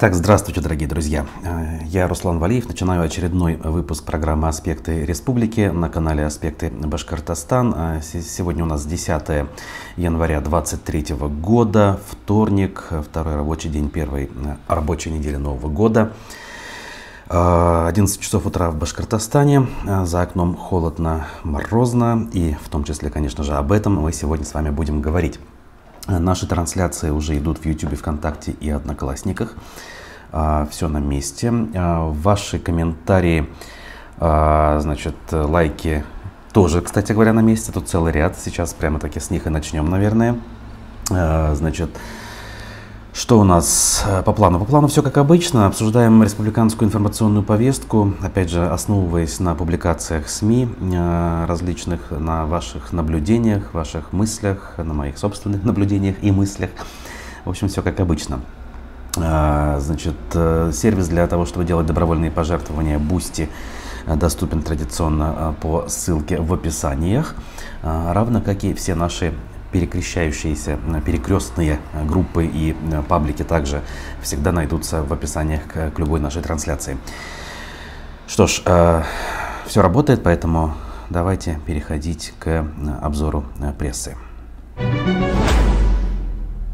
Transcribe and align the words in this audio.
Итак, 0.00 0.14
здравствуйте, 0.14 0.60
дорогие 0.60 0.88
друзья. 0.88 1.26
Э, 1.42 1.80
я 1.86 2.06
Руслан 2.06 2.38
Валиев. 2.38 2.68
Начинаю 2.68 3.02
очередной 3.02 3.56
выпуск 3.56 4.04
программы 4.04 4.46
«Аспекты 4.46 5.04
республики» 5.04 5.72
на 5.74 5.88
канале 5.88 6.24
«Аспекты 6.24 6.70
Башкортостан». 6.70 7.74
Э, 7.76 8.00
сегодня 8.00 8.62
у 8.62 8.68
нас 8.68 8.86
10 8.86 9.48
января 9.96 10.40
2023 10.40 11.16
года, 11.40 11.98
вторник, 12.08 12.84
второй 13.10 13.34
рабочий 13.34 13.70
день 13.70 13.90
первой 13.90 14.26
э, 14.26 14.28
рабочей 14.68 15.10
недели 15.10 15.34
Нового 15.34 15.68
года. 15.68 16.12
11 17.28 18.20
часов 18.20 18.46
утра 18.46 18.70
в 18.70 18.76
Башкортостане, 18.76 19.66
за 20.04 20.22
окном 20.22 20.56
холодно, 20.56 21.26
морозно, 21.42 22.28
и 22.32 22.56
в 22.64 22.68
том 22.68 22.84
числе, 22.84 23.10
конечно 23.10 23.42
же, 23.42 23.54
об 23.54 23.72
этом 23.72 24.00
мы 24.00 24.12
сегодня 24.12 24.46
с 24.46 24.54
вами 24.54 24.70
будем 24.70 25.02
говорить. 25.02 25.40
Наши 26.08 26.46
трансляции 26.46 27.10
уже 27.10 27.36
идут 27.36 27.58
в 27.58 27.66
YouTube, 27.66 27.94
ВКонтакте 27.98 28.52
и 28.52 28.70
Одноклассниках. 28.70 29.54
А, 30.32 30.66
Все 30.70 30.88
на 30.88 30.98
месте. 30.98 31.52
А, 31.74 32.08
ваши 32.10 32.58
комментарии, 32.58 33.46
а, 34.16 34.80
значит, 34.80 35.16
лайки 35.30 36.04
тоже, 36.54 36.80
кстати 36.80 37.12
говоря, 37.12 37.34
на 37.34 37.40
месте. 37.40 37.72
Тут 37.72 37.88
целый 37.90 38.10
ряд. 38.10 38.38
Сейчас 38.38 38.72
прямо 38.72 38.98
таки 38.98 39.20
с 39.20 39.28
них 39.28 39.46
и 39.46 39.50
начнем, 39.50 39.88
наверное. 39.90 40.36
Значит, 41.10 41.90
что 43.18 43.40
у 43.40 43.42
нас 43.42 44.04
э, 44.06 44.22
по 44.22 44.32
плану? 44.32 44.60
По 44.60 44.64
плану 44.64 44.86
все 44.86 45.02
как 45.02 45.18
обычно. 45.18 45.66
Обсуждаем 45.66 46.22
республиканскую 46.22 46.86
информационную 46.86 47.42
повестку, 47.42 48.14
опять 48.22 48.48
же, 48.48 48.64
основываясь 48.70 49.40
на 49.40 49.56
публикациях 49.56 50.28
СМИ 50.28 50.68
э, 50.80 51.44
различных, 51.48 52.12
на 52.12 52.46
ваших 52.46 52.92
наблюдениях, 52.92 53.74
ваших 53.74 54.12
мыслях, 54.12 54.74
на 54.78 54.94
моих 54.94 55.18
собственных 55.18 55.64
наблюдениях 55.64 56.14
и 56.22 56.30
мыслях. 56.30 56.70
В 57.44 57.50
общем, 57.50 57.66
все 57.66 57.82
как 57.82 57.98
обычно. 57.98 58.40
Э, 59.16 59.78
значит, 59.80 60.14
сервис 60.32 61.08
для 61.08 61.26
того, 61.26 61.44
чтобы 61.44 61.64
делать 61.64 61.86
добровольные 61.86 62.30
пожертвования 62.30 63.00
Boosty 63.00 63.48
доступен 64.06 64.62
традиционно 64.62 65.56
по 65.60 65.86
ссылке 65.88 66.40
в 66.40 66.54
описаниях, 66.54 67.34
равно 67.82 68.40
как 68.40 68.62
и 68.62 68.72
все 68.74 68.94
наши 68.94 69.34
перекрещающиеся, 69.72 70.78
э, 70.86 71.00
перекрестные 71.04 71.78
э, 71.92 72.04
группы 72.04 72.46
и 72.46 72.72
э, 72.72 73.02
паблики 73.02 73.42
также 73.42 73.82
всегда 74.22 74.52
найдутся 74.52 75.02
в 75.02 75.12
описаниях 75.12 75.62
к, 75.66 75.98
любой 75.98 76.20
нашей 76.20 76.42
трансляции. 76.42 76.96
Что 78.26 78.46
ж, 78.46 78.62
все 79.66 79.82
работает, 79.82 80.22
поэтому 80.22 80.74
давайте 81.08 81.58
переходить 81.66 82.34
к 82.38 82.66
обзору 83.00 83.44
прессы. 83.78 84.16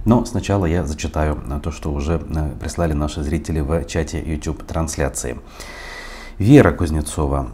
Но 0.04 0.24
сначала 0.24 0.66
я 0.66 0.84
зачитаю 0.84 1.40
то, 1.62 1.70
что 1.70 1.92
уже 1.92 2.18
прислали 2.60 2.92
наши 2.92 3.22
зрители 3.22 3.60
в 3.60 3.84
чате 3.84 4.20
YouTube 4.20 4.64
трансляции. 4.64 5.38
Вера 6.38 6.72
Кузнецова 6.72 7.48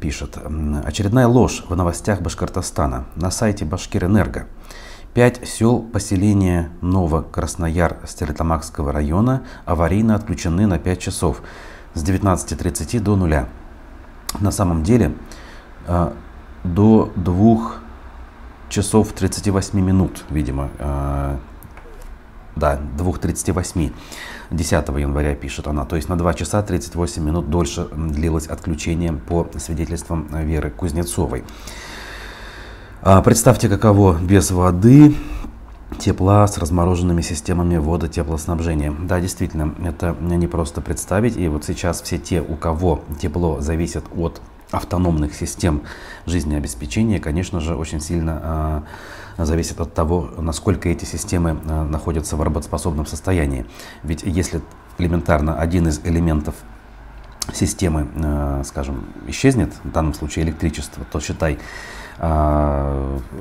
пишет. 0.00 0.38
Очередная 0.84 1.26
ложь 1.26 1.64
в 1.66 1.74
новостях 1.74 2.20
Башкортостана 2.20 3.06
на 3.16 3.30
сайте 3.30 3.64
Башкирэнерго. 3.64 4.46
Пять 5.14 5.48
сел 5.48 5.80
поселения 5.80 6.70
Новокраснояр 6.82 7.98
Стерлитамакского 8.06 8.92
района 8.92 9.44
аварийно 9.64 10.14
отключены 10.14 10.66
на 10.66 10.78
5 10.78 11.00
часов 11.00 11.42
с 11.94 12.04
19.30 12.04 13.00
до 13.00 13.16
нуля. 13.16 13.48
На 14.38 14.50
самом 14.50 14.82
деле 14.82 15.14
э, 15.86 16.12
до 16.64 17.10
2 17.16 17.72
часов 18.68 19.12
38 19.12 19.80
минут, 19.80 20.24
видимо, 20.28 20.68
э, 22.58 22.60
да, 22.60 22.80
2.38. 22.98 23.92
10 24.50 24.88
января 24.88 25.34
пишет 25.34 25.66
она. 25.66 25.84
То 25.84 25.96
есть 25.96 26.08
на 26.08 26.16
2 26.16 26.34
часа 26.34 26.62
38 26.62 27.22
минут 27.22 27.50
дольше 27.50 27.88
длилось 27.94 28.46
отключение 28.46 29.12
по 29.12 29.48
свидетельствам 29.56 30.28
Веры 30.44 30.70
Кузнецовой. 30.70 31.44
А 33.02 33.22
представьте, 33.22 33.68
каково 33.68 34.18
без 34.18 34.50
воды, 34.50 35.14
тепла 35.98 36.46
с 36.46 36.58
размороженными 36.58 37.22
системами 37.22 37.76
водотеплоснабжения. 37.76 38.92
Да, 38.92 39.20
действительно, 39.20 39.74
это 39.84 40.16
не 40.20 40.46
просто 40.46 40.80
представить. 40.80 41.36
И 41.36 41.48
вот 41.48 41.64
сейчас 41.64 42.02
все 42.02 42.18
те, 42.18 42.40
у 42.42 42.56
кого 42.56 43.00
тепло 43.20 43.60
зависит 43.60 44.04
от 44.14 44.40
автономных 44.70 45.34
систем 45.34 45.82
жизнеобеспечения, 46.26 47.20
конечно 47.20 47.60
же, 47.60 47.74
очень 47.74 48.00
сильно 48.00 48.84
э, 49.38 49.44
зависит 49.44 49.80
от 49.80 49.94
того, 49.94 50.30
насколько 50.36 50.88
эти 50.88 51.04
системы 51.04 51.58
э, 51.64 51.82
находятся 51.84 52.36
в 52.36 52.42
работоспособном 52.42 53.06
состоянии. 53.06 53.66
Ведь 54.02 54.22
если 54.24 54.60
элементарно 54.98 55.58
один 55.58 55.88
из 55.88 56.00
элементов 56.04 56.54
системы, 57.52 58.08
э, 58.14 58.62
скажем, 58.66 59.06
исчезнет, 59.26 59.72
в 59.84 59.90
данном 59.90 60.12
случае 60.12 60.44
электричество, 60.44 61.04
то 61.10 61.20
считай, 61.20 61.58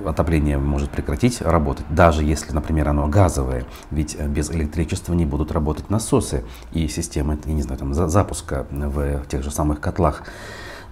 отопление 0.06 0.60
может 0.60 0.92
прекратить 0.92 1.42
работать, 1.42 1.88
даже 1.90 2.24
если, 2.24 2.54
например, 2.54 2.90
оно 2.90 3.08
газовое, 3.08 3.66
ведь 3.90 4.16
без 4.22 4.52
электричества 4.52 5.16
не 5.16 5.26
будут 5.26 5.52
работать 5.52 5.90
насосы 5.90 6.46
и 6.74 6.88
системы, 6.88 7.40
я 7.46 7.54
не 7.54 7.64
знаю, 7.64 7.80
там, 7.80 7.96
запуска 7.96 8.68
в 8.70 9.26
тех 9.26 9.42
же 9.42 9.50
самых 9.50 9.82
котлах. 9.82 10.22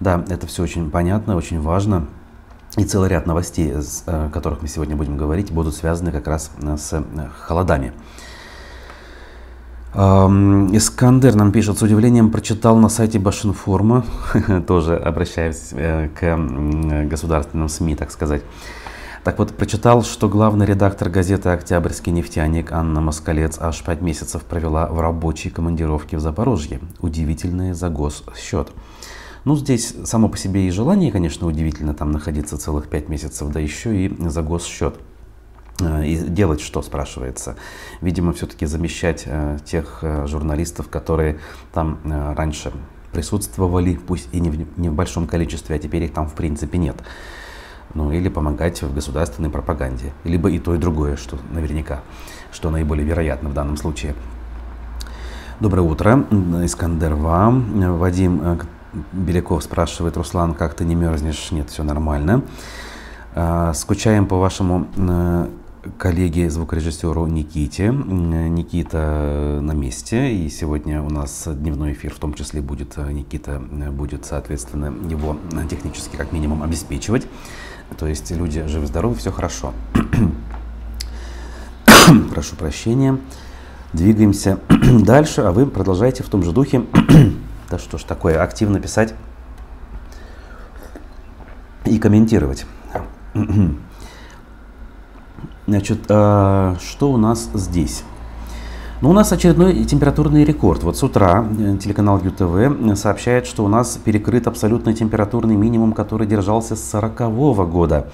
Да, 0.00 0.24
это 0.28 0.46
все 0.46 0.62
очень 0.62 0.90
понятно, 0.90 1.36
очень 1.36 1.60
важно. 1.60 2.06
И 2.76 2.84
целый 2.84 3.08
ряд 3.08 3.26
новостей, 3.26 3.72
о 4.06 4.28
которых 4.30 4.60
мы 4.60 4.68
сегодня 4.68 4.96
будем 4.96 5.16
говорить, 5.16 5.50
будут 5.50 5.74
связаны 5.74 6.12
как 6.12 6.26
раз 6.26 6.50
с 6.76 7.04
холодами. 7.40 7.92
Искандер 9.94 11.34
нам 11.36 11.52
пишет, 11.52 11.78
с 11.78 11.82
удивлением 11.82 12.30
прочитал 12.30 12.76
на 12.76 12.90
сайте 12.90 13.18
Башинформа, 13.18 14.04
тоже 14.66 14.94
обращаясь 14.94 15.70
э, 15.72 16.10
к 16.14 17.08
государственным 17.08 17.70
СМИ, 17.70 17.96
так 17.96 18.10
сказать. 18.10 18.42
Так 19.24 19.38
вот, 19.38 19.56
прочитал, 19.56 20.04
что 20.04 20.28
главный 20.28 20.66
редактор 20.66 21.08
газеты 21.08 21.48
«Октябрьский 21.48 22.12
нефтяник» 22.12 22.72
Анна 22.72 23.00
Москалец 23.00 23.58
аж 23.58 23.82
пять 23.82 24.02
месяцев 24.02 24.42
провела 24.42 24.86
в 24.86 25.00
рабочей 25.00 25.48
командировке 25.48 26.18
в 26.18 26.20
Запорожье. 26.20 26.78
Удивительное 27.00 27.72
за 27.72 27.88
госсчет. 27.88 28.68
Ну, 29.46 29.54
здесь 29.54 29.94
само 30.02 30.28
по 30.28 30.36
себе 30.36 30.66
и 30.66 30.70
желание, 30.72 31.12
конечно, 31.12 31.46
удивительно 31.46 31.94
там 31.94 32.10
находиться 32.10 32.58
целых 32.58 32.88
пять 32.88 33.08
месяцев, 33.08 33.48
да 33.52 33.60
еще 33.60 33.96
и 33.96 34.28
за 34.28 34.42
госсчет. 34.42 34.96
Э, 35.80 36.04
и 36.04 36.16
делать 36.16 36.60
что, 36.60 36.82
спрашивается. 36.82 37.54
Видимо, 38.00 38.32
все-таки 38.32 38.66
замещать 38.66 39.22
э, 39.24 39.58
тех 39.64 40.00
э, 40.02 40.26
журналистов, 40.26 40.88
которые 40.88 41.38
там 41.72 42.00
раньше 42.36 42.72
присутствовали, 43.12 43.94
пусть 43.94 44.28
и 44.32 44.40
не 44.40 44.50
в, 44.50 44.78
не 44.78 44.88
в 44.88 44.94
большом 44.94 45.28
количестве, 45.28 45.76
а 45.76 45.78
теперь 45.78 46.02
их 46.02 46.12
там 46.12 46.26
в 46.26 46.34
принципе 46.34 46.76
нет. 46.76 46.96
Ну 47.94 48.10
или 48.10 48.28
помогать 48.28 48.82
в 48.82 48.92
государственной 48.92 49.48
пропаганде. 49.48 50.12
Либо 50.24 50.50
и 50.50 50.58
то, 50.58 50.74
и 50.74 50.78
другое, 50.78 51.14
что 51.14 51.38
наверняка, 51.52 52.02
что 52.50 52.68
наиболее 52.70 53.06
вероятно 53.06 53.48
в 53.50 53.54
данном 53.54 53.76
случае. 53.76 54.16
Доброе 55.60 55.82
утро, 55.82 56.26
Искандер 56.64 57.14
вам. 57.14 57.96
Вадим 57.96 58.58
Беляков 59.12 59.62
спрашивает, 59.62 60.16
Руслан, 60.16 60.54
как 60.54 60.74
ты 60.74 60.84
не 60.84 60.94
мерзнешь? 60.94 61.50
Нет, 61.50 61.70
все 61.70 61.82
нормально. 61.82 62.42
Скучаем 63.74 64.26
по 64.26 64.38
вашему 64.38 64.88
коллеге 65.98 66.50
звукорежиссеру 66.50 67.26
Никите. 67.26 67.88
Никита 67.90 69.58
на 69.62 69.72
месте, 69.72 70.32
и 70.34 70.48
сегодня 70.48 71.02
у 71.02 71.10
нас 71.10 71.46
дневной 71.46 71.92
эфир 71.92 72.14
в 72.14 72.18
том 72.18 72.34
числе 72.34 72.60
будет, 72.60 72.94
э, 72.96 73.10
Никита 73.12 73.62
э, 73.70 73.90
будет, 73.90 74.24
соответственно, 74.24 74.92
его 75.08 75.36
технически 75.68 76.16
как 76.16 76.32
минимум 76.32 76.62
обеспечивать. 76.62 77.26
То 77.98 78.06
есть 78.06 78.30
люди 78.30 78.66
живы-здоровы, 78.66 79.14
все 79.14 79.30
хорошо. 79.30 79.72
Прошу 82.32 82.56
прощения. 82.56 83.18
Двигаемся 83.92 84.58
дальше, 84.68 85.42
а 85.42 85.52
вы 85.52 85.66
продолжайте 85.66 86.22
в 86.22 86.28
том 86.28 86.42
же 86.42 86.52
духе. 86.52 86.84
да 87.70 87.78
что 87.78 87.98
ж 87.98 88.04
такое, 88.04 88.42
активно 88.42 88.80
писать 88.80 89.14
и 91.84 91.98
комментировать. 91.98 92.66
Значит, 95.66 96.04
а, 96.08 96.76
что 96.80 97.10
у 97.10 97.16
нас 97.16 97.50
здесь? 97.54 98.04
Ну, 99.02 99.10
у 99.10 99.12
нас 99.12 99.30
очередной 99.30 99.84
температурный 99.84 100.44
рекорд. 100.44 100.82
Вот 100.82 100.96
с 100.96 101.02
утра 101.02 101.46
э, 101.58 101.76
телеканал 101.76 102.18
ЮТВ 102.18 102.98
сообщает, 102.98 103.46
что 103.46 103.62
у 103.62 103.68
нас 103.68 103.98
перекрыт 104.02 104.46
абсолютный 104.46 104.94
температурный 104.94 105.54
минимум, 105.54 105.92
который 105.92 106.26
держался 106.26 106.76
с 106.76 106.90
40 106.90 107.20
-го 107.20 107.66
года. 107.66 108.06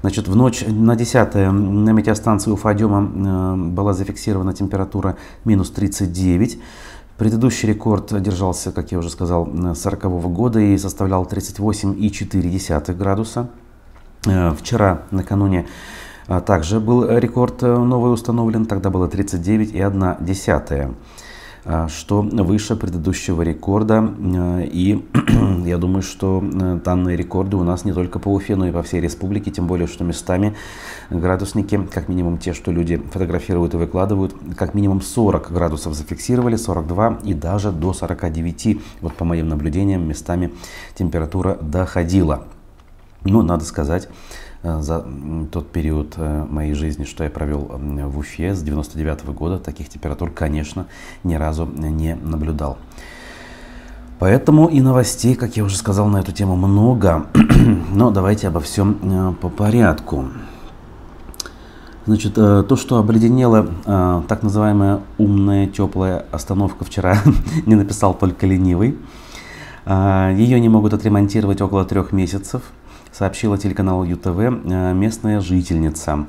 Значит, 0.00 0.28
в 0.28 0.36
ночь 0.36 0.64
на 0.66 0.96
10 0.96 1.34
на 1.34 1.90
метеостанции 1.90 2.50
Уфадема 2.50 3.02
э, 3.02 3.56
была 3.56 3.92
зафиксирована 3.92 4.54
температура 4.54 5.16
минус 5.44 5.70
39. 5.70 6.58
Предыдущий 7.18 7.68
рекорд 7.68 8.22
держался, 8.22 8.70
как 8.70 8.92
я 8.92 8.98
уже 8.98 9.10
сказал, 9.10 9.46
с 9.74 9.80
40 9.80 10.04
-го 10.04 10.28
года 10.28 10.60
и 10.60 10.78
составлял 10.78 11.24
38,4 11.24 12.94
градуса. 12.94 13.48
Э, 14.26 14.52
вчера, 14.52 15.02
накануне 15.10 15.66
а 16.28 16.40
также 16.40 16.78
был 16.78 17.08
рекорд 17.08 17.62
э, 17.62 17.76
новый 17.76 18.12
установлен, 18.12 18.66
тогда 18.66 18.90
было 18.90 19.08
39,1. 19.08 20.94
А, 21.64 21.88
что 21.88 22.22
выше 22.22 22.76
предыдущего 22.76 23.42
рекорда. 23.42 23.98
А, 24.00 24.60
и 24.60 25.04
я 25.64 25.78
думаю, 25.78 26.02
что 26.02 26.42
э, 26.42 26.80
данные 26.84 27.16
рекорды 27.16 27.56
у 27.56 27.64
нас 27.64 27.84
не 27.84 27.92
только 27.92 28.18
по 28.18 28.28
Уфе, 28.28 28.56
но 28.56 28.68
и 28.68 28.72
по 28.72 28.82
всей 28.82 29.00
республике, 29.00 29.50
тем 29.50 29.66
более, 29.66 29.86
что 29.86 30.04
местами 30.04 30.54
градусники, 31.10 31.80
как 31.92 32.08
минимум 32.08 32.38
те, 32.38 32.52
что 32.52 32.72
люди 32.72 32.96
фотографируют 32.96 33.74
и 33.74 33.76
выкладывают, 33.76 34.34
как 34.56 34.74
минимум 34.74 35.00
40 35.00 35.52
градусов 35.52 35.94
зафиксировали, 35.94 36.56
42 36.56 37.20
и 37.24 37.34
даже 37.34 37.72
до 37.72 37.92
49. 37.92 38.80
Вот 39.00 39.14
по 39.14 39.24
моим 39.24 39.48
наблюдениям 39.48 40.06
местами 40.06 40.52
температура 40.94 41.58
доходила. 41.60 42.44
Ну, 43.24 43.42
надо 43.42 43.64
сказать, 43.64 44.08
за 44.62 45.04
тот 45.52 45.70
период 45.70 46.14
э, 46.16 46.44
моей 46.48 46.74
жизни, 46.74 47.04
что 47.04 47.24
я 47.24 47.30
провел 47.30 47.70
в 47.78 48.18
Уфе 48.18 48.54
с 48.54 48.62
99 48.62 49.20
-го 49.20 49.32
года, 49.32 49.58
таких 49.58 49.88
температур, 49.88 50.30
конечно, 50.30 50.86
ни 51.24 51.36
разу 51.36 51.66
не 51.66 52.16
наблюдал. 52.16 52.76
Поэтому 54.18 54.66
и 54.66 54.80
новостей, 54.80 55.36
как 55.36 55.56
я 55.56 55.62
уже 55.62 55.76
сказал, 55.76 56.08
на 56.08 56.18
эту 56.18 56.32
тему 56.32 56.56
много. 56.56 57.26
Но 57.94 58.10
давайте 58.10 58.48
обо 58.48 58.58
всем 58.58 58.98
э, 59.02 59.34
по 59.40 59.48
порядку. 59.48 60.24
Значит, 62.06 62.34
то, 62.34 62.76
что 62.76 62.96
обледенела 62.96 63.68
так 64.28 64.42
называемая 64.42 65.00
умная 65.18 65.66
теплая 65.66 66.24
остановка 66.32 66.86
вчера, 66.86 67.18
не 67.66 67.74
написал 67.74 68.14
только 68.14 68.46
ленивый. 68.46 68.96
Ее 69.86 70.58
не 70.58 70.70
могут 70.70 70.94
отремонтировать 70.94 71.60
около 71.60 71.84
трех 71.84 72.12
месяцев– 72.12 72.62
сообщила 73.18 73.58
телеканалу 73.58 74.04
ЮТВ 74.04 74.38
э, 74.38 74.92
местная 74.94 75.40
жительница. 75.40 76.26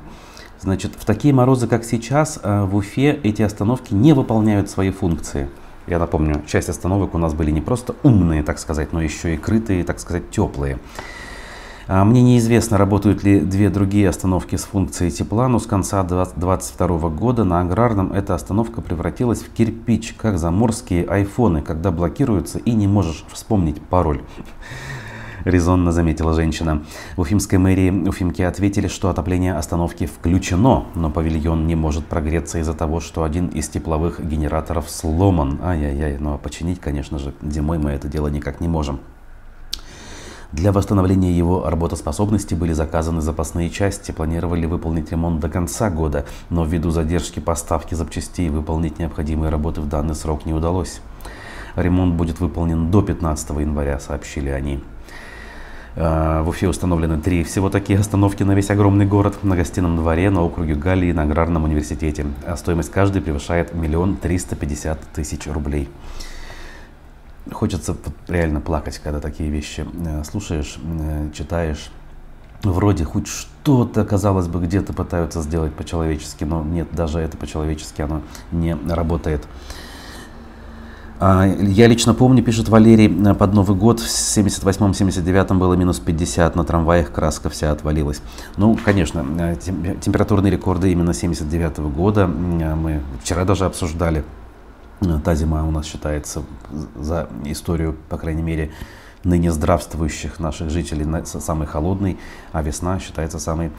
Значит, 0.59 0.93
в 0.97 1.05
такие 1.05 1.33
морозы, 1.33 1.67
как 1.67 1.83
сейчас, 1.83 2.39
э, 2.41 2.63
в 2.63 2.75
Уфе 2.75 3.19
эти 3.23 3.43
остановки 3.43 3.93
не 3.93 4.13
выполняют 4.13 4.69
свои 4.69 4.89
функции. 4.89 5.49
Я 5.85 5.99
напомню, 5.99 6.41
часть 6.47 6.67
остановок 6.67 7.13
у 7.13 7.19
нас 7.19 7.33
были 7.33 7.51
не 7.51 7.61
просто 7.61 7.95
умные, 8.01 8.41
так 8.41 8.57
сказать, 8.57 8.91
но 8.91 9.01
еще 9.01 9.35
и 9.35 9.37
крытые, 9.37 9.83
так 9.83 9.99
сказать, 9.99 10.31
теплые. 10.31 10.79
А, 11.87 12.03
мне 12.05 12.21
неизвестно, 12.21 12.77
работают 12.77 13.23
ли 13.23 13.39
две 13.39 13.69
другие 13.69 14.09
остановки 14.09 14.55
с 14.55 14.63
функцией 14.63 15.11
тепла, 15.11 15.47
но 15.47 15.59
с 15.59 15.65
конца 15.67 16.03
2022 16.03 17.09
года 17.09 17.43
на 17.43 17.61
Аграрном 17.61 18.13
эта 18.13 18.33
остановка 18.33 18.81
превратилась 18.81 19.41
в 19.41 19.53
кирпич, 19.53 20.15
как 20.17 20.39
заморские 20.39 21.05
айфоны, 21.05 21.61
когда 21.61 21.91
блокируются 21.91 22.57
и 22.59 22.71
не 22.71 22.87
можешь 22.87 23.25
вспомнить 23.31 23.79
пароль 23.79 24.21
резонно 25.45 25.91
заметила 25.91 26.33
женщина. 26.33 26.83
В 27.15 27.21
Уфимской 27.21 27.57
мэрии 27.57 27.91
уфимки 28.07 28.41
ответили, 28.41 28.87
что 28.87 29.09
отопление 29.09 29.55
остановки 29.55 30.05
включено, 30.05 30.85
но 30.95 31.09
павильон 31.09 31.67
не 31.67 31.75
может 31.75 32.05
прогреться 32.05 32.59
из-за 32.59 32.73
того, 32.73 32.99
что 32.99 33.23
один 33.23 33.47
из 33.47 33.69
тепловых 33.69 34.23
генераторов 34.23 34.89
сломан. 34.89 35.59
Ай-яй-яй, 35.63 36.17
ну 36.19 36.33
а 36.33 36.37
починить, 36.37 36.79
конечно 36.79 37.19
же, 37.19 37.33
зимой 37.41 37.77
мы 37.77 37.91
это 37.91 38.07
дело 38.07 38.27
никак 38.27 38.59
не 38.61 38.67
можем. 38.67 38.99
Для 40.51 40.71
восстановления 40.71 41.31
его 41.31 41.69
работоспособности 41.69 42.55
были 42.55 42.73
заказаны 42.73 43.21
запасные 43.21 43.69
части, 43.69 44.11
планировали 44.11 44.65
выполнить 44.65 45.11
ремонт 45.11 45.39
до 45.39 45.47
конца 45.47 45.91
года, 45.91 46.25
но 46.49 46.65
ввиду 46.65 46.89
задержки 46.89 47.39
поставки 47.39 47.93
запчастей 47.93 48.49
выполнить 48.49 48.97
необходимые 48.97 49.51
работы 49.51 49.81
в 49.81 49.87
данный 49.87 50.15
срок 50.15 50.47
не 50.47 50.53
удалось. 50.53 51.01
Ремонт 51.75 52.15
будет 52.15 52.39
выполнен 52.39 52.89
до 52.89 53.03
15 53.03 53.49
января, 53.59 53.99
сообщили 53.99 54.49
они. 54.49 54.83
Э, 55.95 56.41
в 56.41 56.49
Уфе 56.49 56.67
установлены 56.67 57.19
три 57.19 57.43
всего 57.43 57.69
такие 57.69 57.99
остановки 57.99 58.43
на 58.43 58.53
весь 58.53 58.69
огромный 58.69 59.05
город 59.05 59.43
на 59.43 59.55
гостином 59.55 59.97
дворе, 59.97 60.29
на 60.29 60.43
округе 60.43 60.75
Гали 60.75 61.11
на 61.11 61.23
Аграрном 61.23 61.63
университете. 61.63 62.25
А 62.45 62.55
стоимость 62.57 62.91
каждой 62.91 63.21
превышает 63.21 63.73
миллион 63.73 64.17
триста 64.17 64.55
пятьдесят 64.55 64.99
тысяч 65.13 65.47
рублей. 65.47 65.89
Хочется 67.51 67.95
реально 68.27 68.61
плакать, 68.61 68.99
когда 69.03 69.19
такие 69.19 69.49
вещи 69.49 69.85
э, 70.05 70.23
слушаешь, 70.23 70.77
э, 70.83 71.29
читаешь. 71.33 71.89
Вроде 72.61 73.05
хоть 73.05 73.27
что-то, 73.27 74.03
казалось 74.03 74.47
бы, 74.47 74.59
где-то 74.59 74.91
пытаются 74.91 75.41
сделать 75.41 75.73
по-человечески, 75.73 76.43
но 76.43 76.61
нет, 76.61 76.89
даже 76.91 77.19
это 77.19 77.37
по-человечески 77.37 78.01
оно 78.01 78.21
не 78.51 78.75
работает. 78.89 79.47
А, 81.21 81.45
я 81.45 81.87
лично 81.87 82.13
помню, 82.13 82.41
пишет 82.41 82.69
Валерий, 82.69 83.09
э, 83.09 83.33
под 83.33 83.53
Новый 83.53 83.77
год 83.77 83.99
в 83.99 84.07
78-79 84.07 85.57
было 85.57 85.73
минус 85.73 85.99
50, 85.99 86.55
на 86.55 86.63
трамваях 86.63 87.11
краска 87.11 87.49
вся 87.49 87.73
отвалилась. 87.73 88.21
Ну, 88.55 88.77
конечно, 88.85 89.25
э, 89.37 89.55
температурные 89.99 90.49
рекорды 90.49 90.93
именно 90.93 91.13
79 91.13 91.79
-го 91.79 91.91
года 91.91 92.21
э, 92.21 92.75
мы 92.75 93.01
вчера 93.21 93.43
даже 93.43 93.65
обсуждали. 93.65 94.23
Та 95.25 95.35
зима 95.35 95.65
у 95.65 95.71
нас 95.71 95.85
считается 95.85 96.43
за 96.95 97.27
историю, 97.45 97.97
по 98.07 98.17
крайней 98.17 98.43
мере, 98.43 98.71
ныне 99.25 99.51
здравствующих 99.51 100.39
наших 100.39 100.69
жителей 100.69 101.05
самой 101.25 101.67
холодной, 101.67 102.17
а 102.53 102.61
весна 102.61 102.99
считается 102.99 103.39
самой 103.39 103.71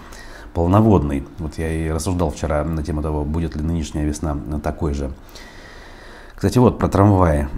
полноводной. 0.53 1.25
Вот 1.39 1.59
я 1.59 1.73
и 1.73 1.91
рассуждал 1.91 2.31
вчера 2.31 2.65
на 2.65 2.83
тему 2.83 3.03
того, 3.03 3.25
будет 3.25 3.57
ли 3.57 3.63
нынешняя 3.63 4.05
весна 4.05 4.37
такой 4.63 4.93
же. 4.95 5.11
Кстати, 6.41 6.57
вот 6.57 6.79
про 6.79 6.89
трамваи. 6.89 7.49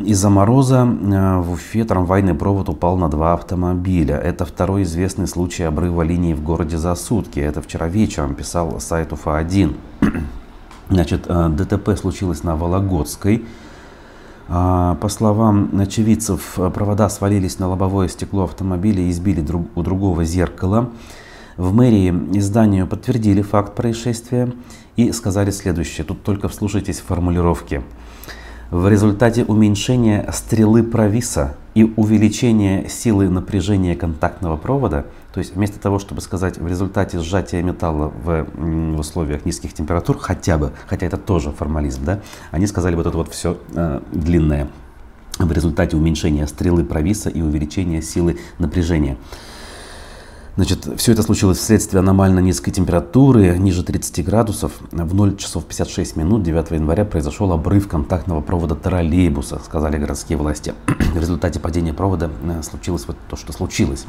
Из-за 0.00 0.28
мороза 0.28 0.78
э, 0.78 1.38
в 1.38 1.52
Уфе 1.52 1.84
трамвайный 1.84 2.34
провод 2.34 2.68
упал 2.68 2.96
на 2.96 3.08
два 3.08 3.34
автомобиля. 3.34 4.16
Это 4.16 4.44
второй 4.44 4.82
известный 4.82 5.28
случай 5.28 5.62
обрыва 5.62 6.02
линии 6.02 6.34
в 6.34 6.42
городе 6.42 6.76
за 6.76 6.96
сутки. 6.96 7.38
Это 7.38 7.62
вчера 7.62 7.86
вечером 7.86 8.34
писал 8.34 8.80
сайт 8.80 9.12
УФА-1. 9.12 9.76
Значит, 10.90 11.26
э, 11.28 11.48
ДТП 11.50 11.96
случилось 11.96 12.42
на 12.42 12.56
Вологодской. 12.56 13.46
А, 14.48 14.96
по 14.96 15.08
словам 15.08 15.70
очевидцев, 15.78 16.58
провода 16.74 17.08
свалились 17.10 17.60
на 17.60 17.68
лобовое 17.68 18.08
стекло 18.08 18.42
автомобиля 18.42 19.00
и 19.00 19.10
избили 19.12 19.46
у 19.76 19.82
другого 19.84 20.24
зеркала. 20.24 20.90
В 21.56 21.72
мэрии 21.72 22.10
изданию 22.36 22.88
подтвердили 22.88 23.42
факт 23.42 23.76
происшествия 23.76 24.52
и 24.96 25.12
сказали 25.12 25.52
следующее. 25.52 26.04
Тут 26.04 26.24
только 26.24 26.48
вслушайтесь 26.48 26.98
в 26.98 27.04
формулировки. 27.04 27.84
В 28.70 28.88
результате 28.88 29.44
уменьшения 29.44 30.26
стрелы 30.32 30.82
провиса 30.82 31.54
и 31.74 31.84
увеличения 31.96 32.88
силы 32.88 33.28
напряжения 33.28 33.94
контактного 33.94 34.56
провода, 34.56 35.06
то 35.32 35.38
есть 35.38 35.54
вместо 35.54 35.78
того, 35.78 35.98
чтобы 35.98 36.20
сказать 36.20 36.58
в 36.58 36.66
результате 36.66 37.18
сжатия 37.20 37.62
металла 37.62 38.12
в, 38.24 38.46
в 38.54 38.98
условиях 38.98 39.44
низких 39.44 39.74
температур, 39.74 40.18
хотя 40.18 40.56
бы, 40.56 40.72
хотя 40.86 41.06
это 41.06 41.16
тоже 41.16 41.50
формализм, 41.50 42.04
да, 42.04 42.20
они 42.52 42.66
сказали 42.66 42.94
вот 42.94 43.06
это 43.06 43.16
вот 43.16 43.30
все 43.32 43.58
э, 43.74 44.00
длинное 44.12 44.68
в 45.38 45.50
результате 45.50 45.96
уменьшения 45.96 46.46
стрелы 46.46 46.84
провиса 46.84 47.28
и 47.28 47.42
увеличения 47.42 48.00
силы 48.02 48.38
напряжения. 48.58 49.16
Значит, 50.56 50.88
все 50.98 51.12
это 51.12 51.24
случилось 51.24 51.58
вследствие 51.58 51.98
аномально 51.98 52.38
низкой 52.38 52.70
температуры, 52.70 53.58
ниже 53.58 53.82
30 53.82 54.24
градусов. 54.24 54.70
В 54.92 55.14
0 55.14 55.36
часов 55.36 55.64
56 55.64 56.14
минут 56.14 56.44
9 56.44 56.70
января 56.70 57.04
произошел 57.04 57.50
обрыв 57.52 57.88
контактного 57.88 58.40
провода 58.40 58.76
троллейбуса, 58.76 59.58
сказали 59.64 59.96
городские 59.96 60.38
власти. 60.38 60.72
В 60.86 61.18
результате 61.18 61.58
падения 61.58 61.92
провода 61.92 62.30
э, 62.44 62.62
случилось 62.62 63.04
вот 63.08 63.16
то, 63.28 63.34
что 63.34 63.52
случилось. 63.52 64.04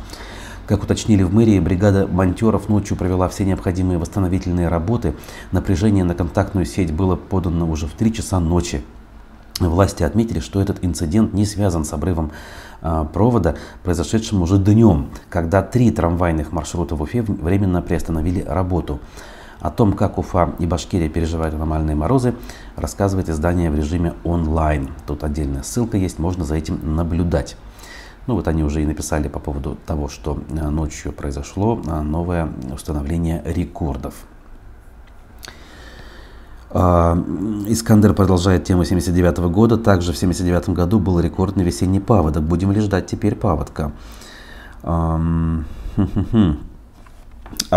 Как 0.67 0.83
уточнили 0.83 1.23
в 1.23 1.33
мэрии, 1.33 1.59
бригада 1.59 2.05
монтеров 2.05 2.69
ночью 2.69 2.95
провела 2.95 3.27
все 3.27 3.43
необходимые 3.43 3.97
восстановительные 3.97 4.67
работы. 4.67 5.15
Напряжение 5.51 6.03
на 6.03 6.13
контактную 6.13 6.67
сеть 6.67 6.93
было 6.93 7.15
подано 7.15 7.67
уже 7.67 7.87
в 7.87 7.93
3 7.93 8.13
часа 8.13 8.39
ночи. 8.39 8.83
Власти 9.59 10.03
отметили, 10.03 10.39
что 10.39 10.61
этот 10.61 10.83
инцидент 10.83 11.33
не 11.33 11.45
связан 11.45 11.85
с 11.85 11.93
обрывом 11.93 12.31
провода, 13.13 13.55
произошедшим 13.83 14.41
уже 14.41 14.57
днем, 14.57 15.09
когда 15.29 15.61
три 15.61 15.91
трамвайных 15.91 16.51
маршрута 16.51 16.95
в 16.95 17.01
Уфе 17.01 17.21
временно 17.21 17.81
приостановили 17.81 18.41
работу. 18.41 18.99
О 19.59 19.71
том, 19.71 19.93
как 19.93 20.17
Уфа 20.17 20.53
и 20.59 20.65
Башкирия 20.65 21.09
переживают 21.09 21.55
аномальные 21.55 21.95
морозы, 21.95 22.35
рассказывает 22.75 23.29
издание 23.29 23.71
в 23.71 23.75
режиме 23.75 24.13
онлайн. 24.23 24.89
Тут 25.07 25.23
отдельная 25.23 25.63
ссылка 25.63 25.97
есть, 25.97 26.19
можно 26.19 26.43
за 26.43 26.55
этим 26.55 26.95
наблюдать. 26.95 27.55
Ну 28.27 28.35
вот 28.35 28.47
они 28.47 28.63
уже 28.63 28.81
и 28.81 28.85
написали 28.85 29.27
по 29.27 29.39
поводу 29.39 29.77
того, 29.85 30.07
что 30.07 30.39
э, 30.49 30.69
ночью 30.69 31.11
произошло 31.11 31.79
э, 31.85 32.01
новое 32.01 32.49
установление 32.73 33.41
рекордов. 33.45 34.13
А, 36.77 37.17
Искандер 37.67 38.13
продолжает 38.13 38.65
тему 38.65 38.83
79 38.83 39.39
-го 39.39 39.49
года. 39.49 39.77
Также 39.77 40.11
в 40.11 40.17
79 40.17 40.69
году 40.69 40.99
был 40.99 41.21
рекордный 41.21 41.63
весенний 41.63 42.01
паводок. 42.01 42.43
Будем 42.43 42.73
ли 42.73 42.81
ждать 42.81 43.07
теперь 43.07 43.35
паводка? 43.35 43.93
А 44.83 45.21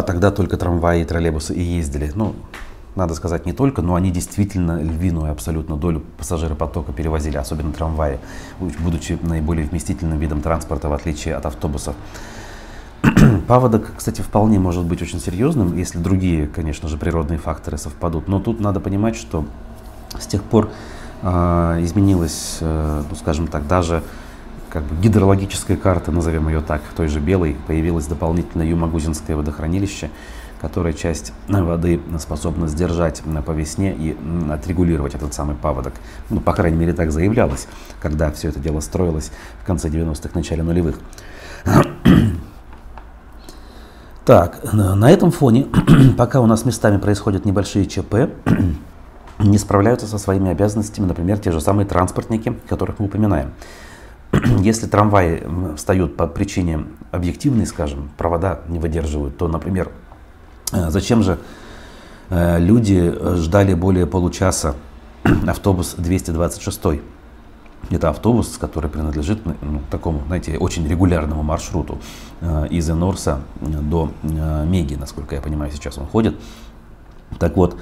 тогда 0.02 0.32
только 0.32 0.56
трамваи 0.56 1.02
и 1.02 1.04
троллейбусы 1.04 1.54
и 1.54 1.62
ездили. 1.62 2.10
Ну, 2.16 2.34
надо 2.96 3.14
сказать, 3.14 3.46
не 3.46 3.52
только, 3.52 3.82
но 3.82 3.94
они 3.94 4.10
действительно 4.10 4.82
львиную 4.82 5.30
абсолютно 5.30 5.76
долю 5.76 6.02
пассажиропотока 6.16 6.92
перевозили, 6.92 7.36
особенно 7.36 7.72
трамваи, 7.72 8.18
будучи 8.80 9.16
наиболее 9.22 9.66
вместительным 9.66 10.18
видом 10.18 10.40
транспорта, 10.40 10.88
в 10.88 10.92
отличие 10.92 11.36
от 11.36 11.46
автобусов. 11.46 11.94
Паводок, 13.46 13.92
кстати, 13.96 14.20
вполне 14.20 14.58
может 14.58 14.84
быть 14.84 15.02
очень 15.02 15.20
серьезным, 15.20 15.76
если 15.76 15.98
другие, 15.98 16.46
конечно 16.46 16.88
же, 16.88 16.96
природные 16.96 17.38
факторы 17.38 17.78
совпадут. 17.78 18.28
Но 18.28 18.40
тут 18.40 18.60
надо 18.60 18.80
понимать, 18.80 19.16
что 19.16 19.44
с 20.18 20.26
тех 20.26 20.42
пор, 20.42 20.70
А, 21.20 21.82
изменилась, 21.82 22.58
э, 22.60 23.02
ну, 23.08 23.16
скажем 23.16 23.48
так, 23.48 23.66
даже 23.66 24.02
как 24.70 24.84
бы 24.84 24.94
гидрологическая 25.02 25.76
карта, 25.76 26.12
назовем 26.12 26.48
ее 26.48 26.60
так, 26.60 26.82
той 26.96 27.08
же 27.08 27.18
белой, 27.18 27.56
появилось 27.66 28.06
дополнительное 28.06 28.66
Юмагузинское 28.66 29.36
водохранилище, 29.36 30.10
которое 30.60 30.92
часть 30.92 31.32
воды 31.48 32.00
способна 32.20 32.68
сдержать 32.68 33.22
по 33.44 33.50
весне 33.50 33.94
и 33.94 34.16
отрегулировать 34.50 35.14
этот 35.14 35.34
самый 35.34 35.56
паводок. 35.56 35.94
Ну, 36.30 36.40
по 36.40 36.52
крайней 36.52 36.76
мере, 36.76 36.92
так 36.92 37.10
заявлялось, 37.10 37.66
когда 38.00 38.30
все 38.30 38.50
это 38.50 38.60
дело 38.60 38.80
строилось 38.80 39.32
в 39.62 39.66
конце 39.66 39.88
90-х, 39.88 40.30
начале 40.34 40.62
нулевых. 40.62 41.00
Так, 44.28 44.74
на 44.74 45.10
этом 45.10 45.30
фоне, 45.30 45.68
пока 46.18 46.42
у 46.42 46.46
нас 46.46 46.66
местами 46.66 46.98
происходят 46.98 47.46
небольшие 47.46 47.86
ЧП, 47.86 48.28
не 49.38 49.56
справляются 49.56 50.06
со 50.06 50.18
своими 50.18 50.50
обязанностями, 50.50 51.06
например, 51.06 51.38
те 51.38 51.50
же 51.50 51.62
самые 51.62 51.86
транспортники, 51.86 52.52
которых 52.68 52.98
мы 52.98 53.06
упоминаем. 53.06 53.52
Если 54.60 54.86
трамваи 54.86 55.42
встают 55.76 56.18
по 56.18 56.26
причине 56.26 56.84
объективной, 57.10 57.64
скажем, 57.64 58.10
провода 58.18 58.60
не 58.68 58.78
выдерживают, 58.78 59.38
то, 59.38 59.48
например, 59.48 59.90
э, 60.74 60.90
зачем 60.90 61.22
же 61.22 61.38
э, 62.28 62.58
люди 62.58 63.10
ждали 63.36 63.72
более 63.72 64.06
получаса 64.06 64.74
автобус 65.46 65.94
226? 65.96 67.00
Это 67.90 68.10
автобус, 68.10 68.58
который 68.58 68.90
принадлежит 68.90 69.44
ну, 69.44 69.80
такому, 69.90 70.22
знаете, 70.26 70.58
очень 70.58 70.86
регулярному 70.86 71.42
маршруту 71.42 71.98
э, 72.40 72.66
из 72.70 72.88
Энорса 72.90 73.40
до 73.60 74.10
Меги, 74.22 74.94
насколько 74.94 75.34
я 75.34 75.40
понимаю, 75.40 75.72
сейчас 75.72 75.96
он 75.96 76.06
ходит. 76.06 76.36
Так 77.38 77.56
вот, 77.56 77.76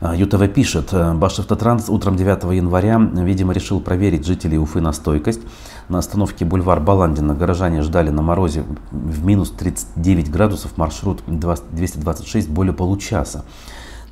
ЮТВ 0.00 0.52
пишет, 0.52 0.92
э, 0.92 1.14
Башавтотранс 1.14 1.88
утром 1.88 2.16
9 2.16 2.54
января, 2.54 2.98
видимо, 2.98 3.54
решил 3.54 3.80
проверить 3.80 4.26
жителей 4.26 4.58
Уфы 4.58 4.80
на 4.80 4.92
стойкость. 4.92 5.40
На 5.88 5.98
остановке 5.98 6.44
бульвар 6.44 6.80
Баландина 6.80 7.34
горожане 7.34 7.80
ждали 7.80 8.10
на 8.10 8.20
морозе 8.20 8.64
в 8.90 9.24
минус 9.24 9.50
39 9.50 10.30
градусов 10.30 10.76
маршрут 10.76 11.22
226 11.26 12.50
более 12.50 12.74
получаса. 12.74 13.44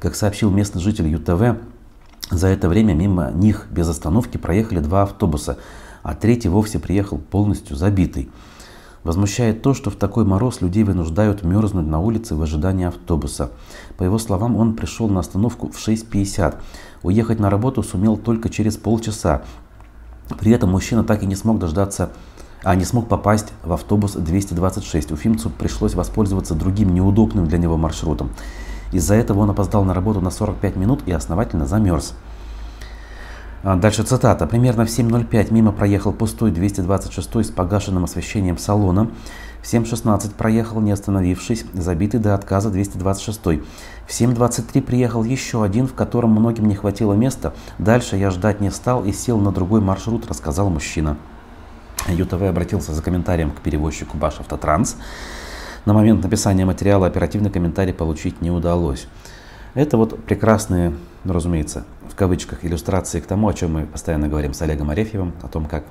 Как 0.00 0.14
сообщил 0.14 0.50
местный 0.50 0.80
житель 0.80 1.08
ЮТВ, 1.08 1.58
за 2.30 2.48
это 2.48 2.68
время 2.68 2.94
мимо 2.94 3.30
них 3.32 3.66
без 3.70 3.88
остановки 3.88 4.36
проехали 4.38 4.78
два 4.78 5.02
автобуса, 5.02 5.58
а 6.02 6.14
третий 6.14 6.48
вовсе 6.48 6.78
приехал 6.78 7.18
полностью 7.18 7.76
забитый. 7.76 8.30
Возмущает 9.02 9.60
то, 9.60 9.74
что 9.74 9.90
в 9.90 9.96
такой 9.96 10.24
мороз 10.24 10.62
людей 10.62 10.82
вынуждают 10.82 11.42
мерзнуть 11.42 11.86
на 11.86 12.00
улице 12.00 12.34
в 12.34 12.42
ожидании 12.42 12.86
автобуса. 12.86 13.50
По 13.98 14.02
его 14.02 14.18
словам, 14.18 14.56
он 14.56 14.74
пришел 14.74 15.08
на 15.08 15.20
остановку 15.20 15.68
в 15.68 15.76
6.50. 15.76 16.56
Уехать 17.02 17.38
на 17.38 17.50
работу 17.50 17.82
сумел 17.82 18.16
только 18.16 18.48
через 18.48 18.78
полчаса. 18.78 19.42
При 20.40 20.52
этом 20.52 20.70
мужчина 20.70 21.04
так 21.04 21.22
и 21.22 21.26
не 21.26 21.34
смог 21.34 21.58
дождаться, 21.58 22.12
а 22.62 22.74
не 22.74 22.86
смог 22.86 23.06
попасть 23.06 23.52
в 23.62 23.74
автобус 23.74 24.12
226. 24.12 25.12
Уфимцу 25.12 25.50
пришлось 25.50 25.94
воспользоваться 25.94 26.54
другим 26.54 26.94
неудобным 26.94 27.46
для 27.46 27.58
него 27.58 27.76
маршрутом. 27.76 28.30
Из-за 28.92 29.14
этого 29.14 29.40
он 29.40 29.50
опоздал 29.50 29.84
на 29.84 29.94
работу 29.94 30.20
на 30.20 30.30
45 30.30 30.76
минут 30.76 31.02
и 31.06 31.12
основательно 31.12 31.66
замерз. 31.66 32.14
А, 33.64 33.76
дальше 33.76 34.02
цитата. 34.02 34.46
Примерно 34.46 34.84
в 34.84 34.90
7.05 34.90 35.52
мимо 35.52 35.72
проехал 35.72 36.12
пустой 36.12 36.50
226 36.50 37.46
с 37.46 37.50
погашенным 37.50 38.04
освещением 38.04 38.58
салона. 38.58 39.10
В 39.62 39.66
7.16 39.72 40.34
проехал, 40.34 40.82
не 40.82 40.92
остановившись, 40.92 41.64
забитый 41.72 42.20
до 42.20 42.34
отказа 42.34 42.68
226. 42.68 43.40
В 43.42 43.50
7.23 44.10 44.82
приехал 44.82 45.24
еще 45.24 45.64
один, 45.64 45.86
в 45.86 45.94
котором 45.94 46.32
многим 46.32 46.66
не 46.66 46.74
хватило 46.74 47.14
места. 47.14 47.54
Дальше 47.78 48.16
я 48.16 48.30
ждать 48.30 48.60
не 48.60 48.70
стал 48.70 49.02
и 49.02 49.12
сел 49.12 49.38
на 49.38 49.50
другой 49.50 49.80
маршрут, 49.80 50.28
рассказал 50.28 50.68
мужчина. 50.68 51.16
ЮТВ 52.06 52.42
обратился 52.42 52.92
за 52.92 53.00
комментарием 53.00 53.50
к 53.50 53.60
перевозчику 53.60 54.18
Башавтотранс. 54.18 54.96
На 55.84 55.92
момент 55.92 56.22
написания 56.22 56.64
материала 56.64 57.06
оперативный 57.06 57.50
комментарий 57.50 57.92
получить 57.92 58.40
не 58.40 58.50
удалось. 58.50 59.06
Это 59.74 59.98
вот 59.98 60.24
прекрасные, 60.24 60.94
ну, 61.24 61.32
разумеется, 61.34 61.84
в 62.10 62.14
кавычках 62.14 62.64
иллюстрации 62.64 63.20
к 63.20 63.26
тому, 63.26 63.48
о 63.48 63.54
чем 63.54 63.74
мы 63.74 63.84
постоянно 63.84 64.28
говорим 64.28 64.54
с 64.54 64.62
Олегом 64.62 64.88
Арефьевым, 64.88 65.34
о 65.42 65.48
том, 65.48 65.66
как 65.66 65.84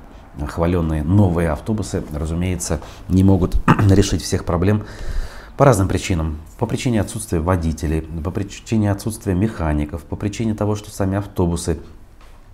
хваленные 0.48 1.04
новые 1.04 1.52
автобусы, 1.52 2.04
разумеется, 2.12 2.80
не 3.08 3.24
могут 3.24 3.56
решить 3.92 4.24
всех 4.24 4.46
проблем 4.46 4.84
по 5.58 5.66
разным 5.66 5.88
причинам. 5.88 6.40
По 6.58 6.66
причине 6.66 7.00
отсутствия 7.00 7.40
водителей, 7.40 8.02
по 8.02 8.32
причине 8.32 8.92
отсутствия 8.92 9.36
механиков, 9.36 10.04
по 10.06 10.16
причине 10.16 10.56
того, 10.56 10.76
что 10.76 10.90
сами 10.90 11.18
автобусы, 11.18 11.78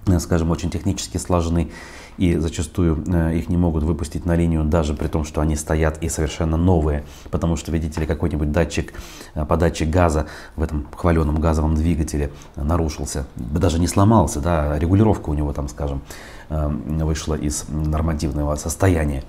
э, 0.08 0.20
скажем, 0.20 0.52
очень 0.52 0.70
технически 0.70 1.18
сложны 1.18 1.72
и 2.20 2.36
зачастую 2.36 3.02
э, 3.08 3.38
их 3.38 3.48
не 3.48 3.56
могут 3.56 3.84
выпустить 3.84 4.26
на 4.26 4.36
линию, 4.36 4.66
даже 4.66 4.94
при 4.94 5.08
том, 5.08 5.24
что 5.24 5.40
они 5.40 5.56
стоят 5.56 6.04
и 6.04 6.10
совершенно 6.10 6.58
новые, 6.58 7.06
потому 7.32 7.56
что, 7.56 7.72
видите 7.72 8.02
ли, 8.02 8.06
какой-нибудь 8.06 8.52
датчик, 8.52 8.94
э, 9.36 9.46
подачи 9.46 9.84
газа 9.84 10.28
в 10.58 10.62
этом 10.62 10.86
хваленом 10.94 11.40
газовом 11.40 11.76
двигателе 11.76 12.32
нарушился, 12.58 13.26
даже 13.38 13.80
не 13.80 13.88
сломался, 13.88 14.42
да, 14.42 14.78
регулировка 14.78 15.30
у 15.30 15.34
него 15.34 15.54
там, 15.54 15.70
скажем, 15.70 16.02
э, 16.50 16.68
вышла 16.68 17.36
из 17.36 17.66
нормативного 17.70 18.56
состояния. 18.56 19.24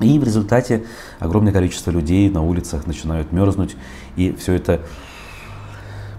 И 0.00 0.18
в 0.18 0.24
результате 0.24 0.84
огромное 1.18 1.52
количество 1.52 1.90
людей 1.90 2.28
на 2.28 2.42
улицах 2.42 2.86
начинают 2.86 3.32
мерзнуть, 3.32 3.74
и 4.16 4.32
все 4.32 4.52
это 4.52 4.82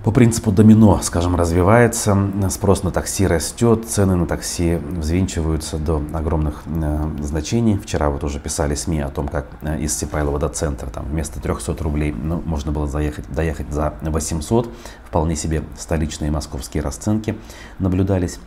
по 0.03 0.11
принципу 0.11 0.51
домино, 0.51 0.99
скажем, 1.01 1.37
развивается, 1.37 2.17
спрос 2.49 2.83
на 2.83 2.91
такси 2.91 3.25
растет, 3.25 3.85
цены 3.87 4.17
на 4.17 4.27
такси 4.27 4.75
взвинчиваются 4.75 5.77
до 5.77 6.03
огромных 6.13 6.63
э, 6.65 7.09
значений. 7.21 7.77
Вчера 7.77 8.09
вот 8.09 8.25
уже 8.25 8.41
писали 8.41 8.75
СМИ 8.75 8.99
о 8.99 9.09
том, 9.09 9.29
как 9.29 9.47
э, 9.61 9.79
из 9.79 9.97
Сипайлова 9.97 10.39
до 10.39 10.49
центра 10.49 10.89
там, 10.89 11.05
вместо 11.05 11.39
300 11.39 11.81
рублей 11.81 12.11
ну, 12.11 12.41
можно 12.45 12.73
было 12.73 12.85
заехать, 12.85 13.31
доехать 13.31 13.71
за 13.71 13.93
800. 14.01 14.69
Вполне 15.05 15.37
себе 15.37 15.63
столичные 15.77 16.31
московские 16.31 16.83
расценки 16.83 17.37
наблюдались. 17.79 18.39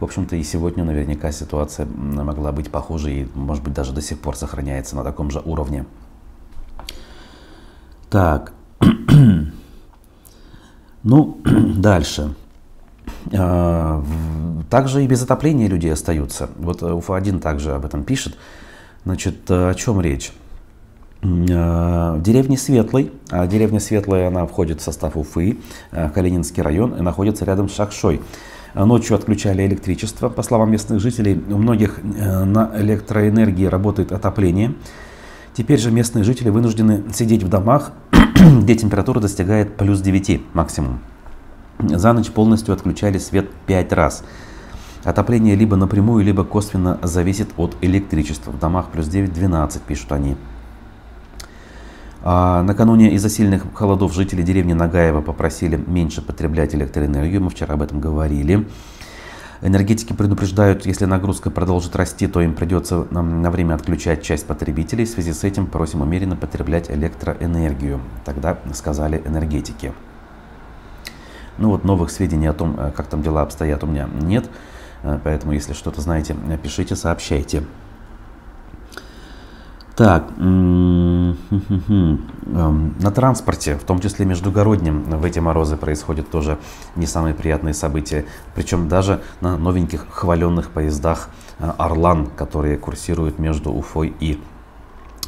В 0.00 0.04
общем-то, 0.04 0.34
и 0.34 0.42
сегодня 0.42 0.82
наверняка 0.82 1.30
ситуация 1.30 1.86
могла 1.86 2.50
быть 2.50 2.72
похуже 2.72 3.12
и, 3.12 3.28
может 3.34 3.62
быть, 3.62 3.72
даже 3.72 3.92
до 3.92 4.02
сих 4.02 4.18
пор 4.18 4.36
сохраняется 4.36 4.96
на 4.96 5.04
таком 5.04 5.30
же 5.30 5.40
уровне. 5.44 5.86
Так. 8.10 8.52
Ну, 11.04 11.38
дальше. 11.44 12.34
А, 13.32 14.02
также 14.70 15.04
и 15.04 15.06
без 15.06 15.22
отопления 15.22 15.68
люди 15.68 15.86
остаются. 15.86 16.48
Вот 16.56 16.82
э, 16.82 16.92
Уфа-1 16.92 17.40
также 17.40 17.72
об 17.72 17.84
этом 17.84 18.02
пишет. 18.04 18.36
Значит, 19.04 19.50
э, 19.50 19.70
о 19.70 19.74
чем 19.74 20.00
речь? 20.00 20.32
В 21.22 22.20
деревне 22.20 22.58
Светлой, 22.58 23.10
а 23.30 23.46
деревня 23.46 23.80
Светлая, 23.80 24.28
она 24.28 24.44
входит 24.46 24.80
в 24.80 24.82
состав 24.82 25.16
Уфы, 25.16 25.58
э, 25.90 26.10
Калининский 26.10 26.62
район, 26.62 26.94
и 26.94 27.00
находится 27.00 27.44
рядом 27.44 27.68
с 27.68 27.74
Шахшой. 27.74 28.20
Ночью 28.74 29.16
отключали 29.16 29.64
электричество. 29.64 30.28
По 30.28 30.42
словам 30.42 30.72
местных 30.72 31.00
жителей, 31.00 31.40
у 31.48 31.58
многих 31.58 32.00
на 32.02 32.72
электроэнергии 32.74 33.66
работает 33.66 34.10
отопление. 34.10 34.74
Теперь 35.54 35.78
же 35.78 35.92
местные 35.92 36.24
жители 36.24 36.48
вынуждены 36.48 37.04
сидеть 37.12 37.44
в 37.44 37.48
домах, 37.48 37.92
где 38.62 38.74
температура 38.74 39.20
достигает 39.20 39.76
плюс 39.76 40.00
9 40.00 40.40
максимум. 40.52 40.98
За 41.78 42.12
ночь 42.12 42.30
полностью 42.30 42.74
отключали 42.74 43.18
свет 43.18 43.48
5 43.66 43.92
раз. 43.92 44.24
Отопление 45.04 45.54
либо 45.54 45.76
напрямую, 45.76 46.24
либо 46.24 46.42
косвенно 46.42 46.98
зависит 47.02 47.50
от 47.56 47.76
электричества. 47.82 48.50
В 48.50 48.58
домах 48.58 48.88
плюс 48.88 49.06
9-12, 49.06 49.80
пишут 49.86 50.10
они. 50.10 50.36
А 52.22 52.62
накануне 52.62 53.12
из-за 53.12 53.28
сильных 53.28 53.64
холодов 53.74 54.12
жители 54.12 54.42
деревни 54.42 54.72
Нагаева 54.72 55.20
попросили 55.20 55.76
меньше 55.76 56.20
потреблять 56.20 56.74
электроэнергию. 56.74 57.40
Мы 57.42 57.50
вчера 57.50 57.74
об 57.74 57.82
этом 57.82 58.00
говорили. 58.00 58.66
Энергетики 59.62 60.12
предупреждают, 60.12 60.84
если 60.84 61.04
нагрузка 61.04 61.50
продолжит 61.50 61.96
расти, 61.96 62.26
то 62.26 62.40
им 62.40 62.54
придется 62.54 63.06
на 63.10 63.50
время 63.50 63.74
отключать 63.74 64.22
часть 64.22 64.46
потребителей. 64.46 65.04
В 65.04 65.08
связи 65.08 65.32
с 65.32 65.44
этим 65.44 65.66
просим 65.66 66.02
умеренно 66.02 66.36
потреблять 66.36 66.90
электроэнергию. 66.90 68.00
Тогда 68.24 68.58
сказали 68.72 69.22
энергетики. 69.24 69.92
Ну 71.56 71.70
вот 71.70 71.84
новых 71.84 72.10
сведений 72.10 72.48
о 72.48 72.52
том, 72.52 72.74
э, 72.78 72.90
как 72.90 73.06
там 73.06 73.22
дела 73.22 73.42
обстоят, 73.42 73.84
у 73.84 73.86
меня 73.86 74.08
нет. 74.20 74.50
Э, 75.04 75.20
поэтому, 75.22 75.52
если 75.52 75.72
что-то 75.72 76.00
знаете, 76.00 76.34
пишите, 76.62 76.96
сообщайте. 76.96 77.62
Так, 79.96 80.24
эм, 80.38 81.36
на 82.46 83.10
транспорте, 83.12 83.76
в 83.76 83.84
том 83.84 84.00
числе 84.00 84.24
междугороднем, 84.26 85.04
в 85.04 85.24
эти 85.24 85.38
морозы 85.38 85.76
происходят 85.76 86.28
тоже 86.28 86.58
не 86.96 87.06
самые 87.06 87.32
приятные 87.32 87.74
события. 87.74 88.24
Причем 88.56 88.88
даже 88.88 89.20
на 89.40 89.56
новеньких 89.56 90.06
хваленных 90.10 90.70
поездах 90.70 91.28
э, 91.60 91.70
«Орлан», 91.78 92.26
которые 92.26 92.76
курсируют 92.76 93.38
между 93.38 93.70
Уфой 93.70 94.12
и 94.18 94.42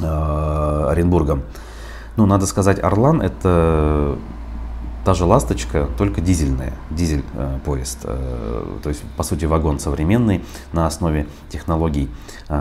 э, 0.01 0.87
Оренбургом. 0.89 1.43
Ну, 2.17 2.25
надо 2.25 2.45
сказать, 2.45 2.83
«Орлан»— 2.83 3.21
это 3.23 4.17
та 5.07 5.13
же 5.13 5.23
«Ласточка», 5.23 5.87
только 5.97 6.19
дизельная, 6.19 6.73
дизель-поезд. 6.89 8.01
То 8.01 8.89
есть, 8.89 9.01
по 9.15 9.23
сути, 9.23 9.45
вагон 9.45 9.79
современный 9.79 10.43
на 10.73 10.85
основе 10.85 11.27
технологий 11.47 12.09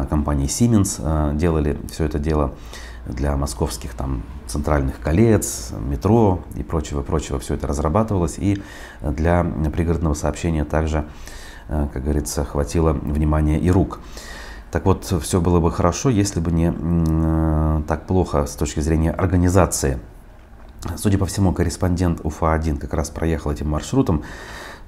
компании 0.09 0.47
Siemens 0.47 1.37
делали 1.37 1.77
все 1.91 2.05
это 2.05 2.21
дело 2.21 2.53
для 3.05 3.37
московских 3.37 3.95
там 3.95 4.23
центральных 4.47 5.01
колец, 5.01 5.73
метро 5.89 6.39
и 6.55 6.63
прочего-прочего. 6.63 7.41
Все 7.41 7.55
это 7.55 7.67
разрабатывалось. 7.67 8.39
И 8.39 8.63
для 9.01 9.43
пригородного 9.43 10.15
сообщения 10.15 10.65
также, 10.65 11.05
как 11.67 12.01
говорится, 12.01 12.45
хватило 12.45 12.93
внимания 12.93 13.59
и 13.59 13.73
рук. 13.73 13.99
Так 14.71 14.85
вот, 14.85 15.05
все 15.21 15.41
было 15.41 15.59
бы 15.59 15.73
хорошо, 15.73 16.11
если 16.11 16.39
бы 16.39 16.53
не 16.53 16.73
э, 16.73 17.83
так 17.89 18.07
плохо 18.07 18.47
с 18.47 18.55
точки 18.55 18.79
зрения 18.79 19.11
организации. 19.11 19.99
Судя 20.97 21.19
по 21.19 21.27
всему, 21.27 21.53
корреспондент 21.53 22.21
УФА-1 22.23 22.79
как 22.79 22.95
раз 22.95 23.11
проехал 23.11 23.51
этим 23.51 23.69
маршрутом. 23.69 24.23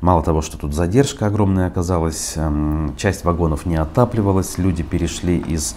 Мало 0.00 0.22
того, 0.22 0.42
что 0.42 0.56
тут 0.56 0.74
задержка 0.74 1.26
огромная 1.26 1.66
оказалась, 1.66 2.34
э, 2.36 2.88
часть 2.96 3.24
вагонов 3.24 3.66
не 3.66 3.74
отапливалась, 3.74 4.56
люди 4.56 4.84
перешли 4.84 5.38
из 5.38 5.74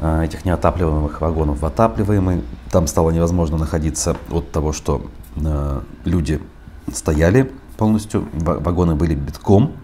э, 0.00 0.24
этих 0.24 0.46
неотапливаемых 0.46 1.20
вагонов 1.20 1.60
в 1.60 1.66
отапливаемые. 1.66 2.42
Там 2.70 2.86
стало 2.86 3.10
невозможно 3.10 3.58
находиться 3.58 4.16
от 4.30 4.50
того, 4.52 4.72
что 4.72 5.02
э, 5.36 5.80
люди 6.06 6.40
стояли 6.94 7.52
полностью, 7.76 8.26
вагоны 8.32 8.94
были 8.94 9.14
битком, 9.14 9.74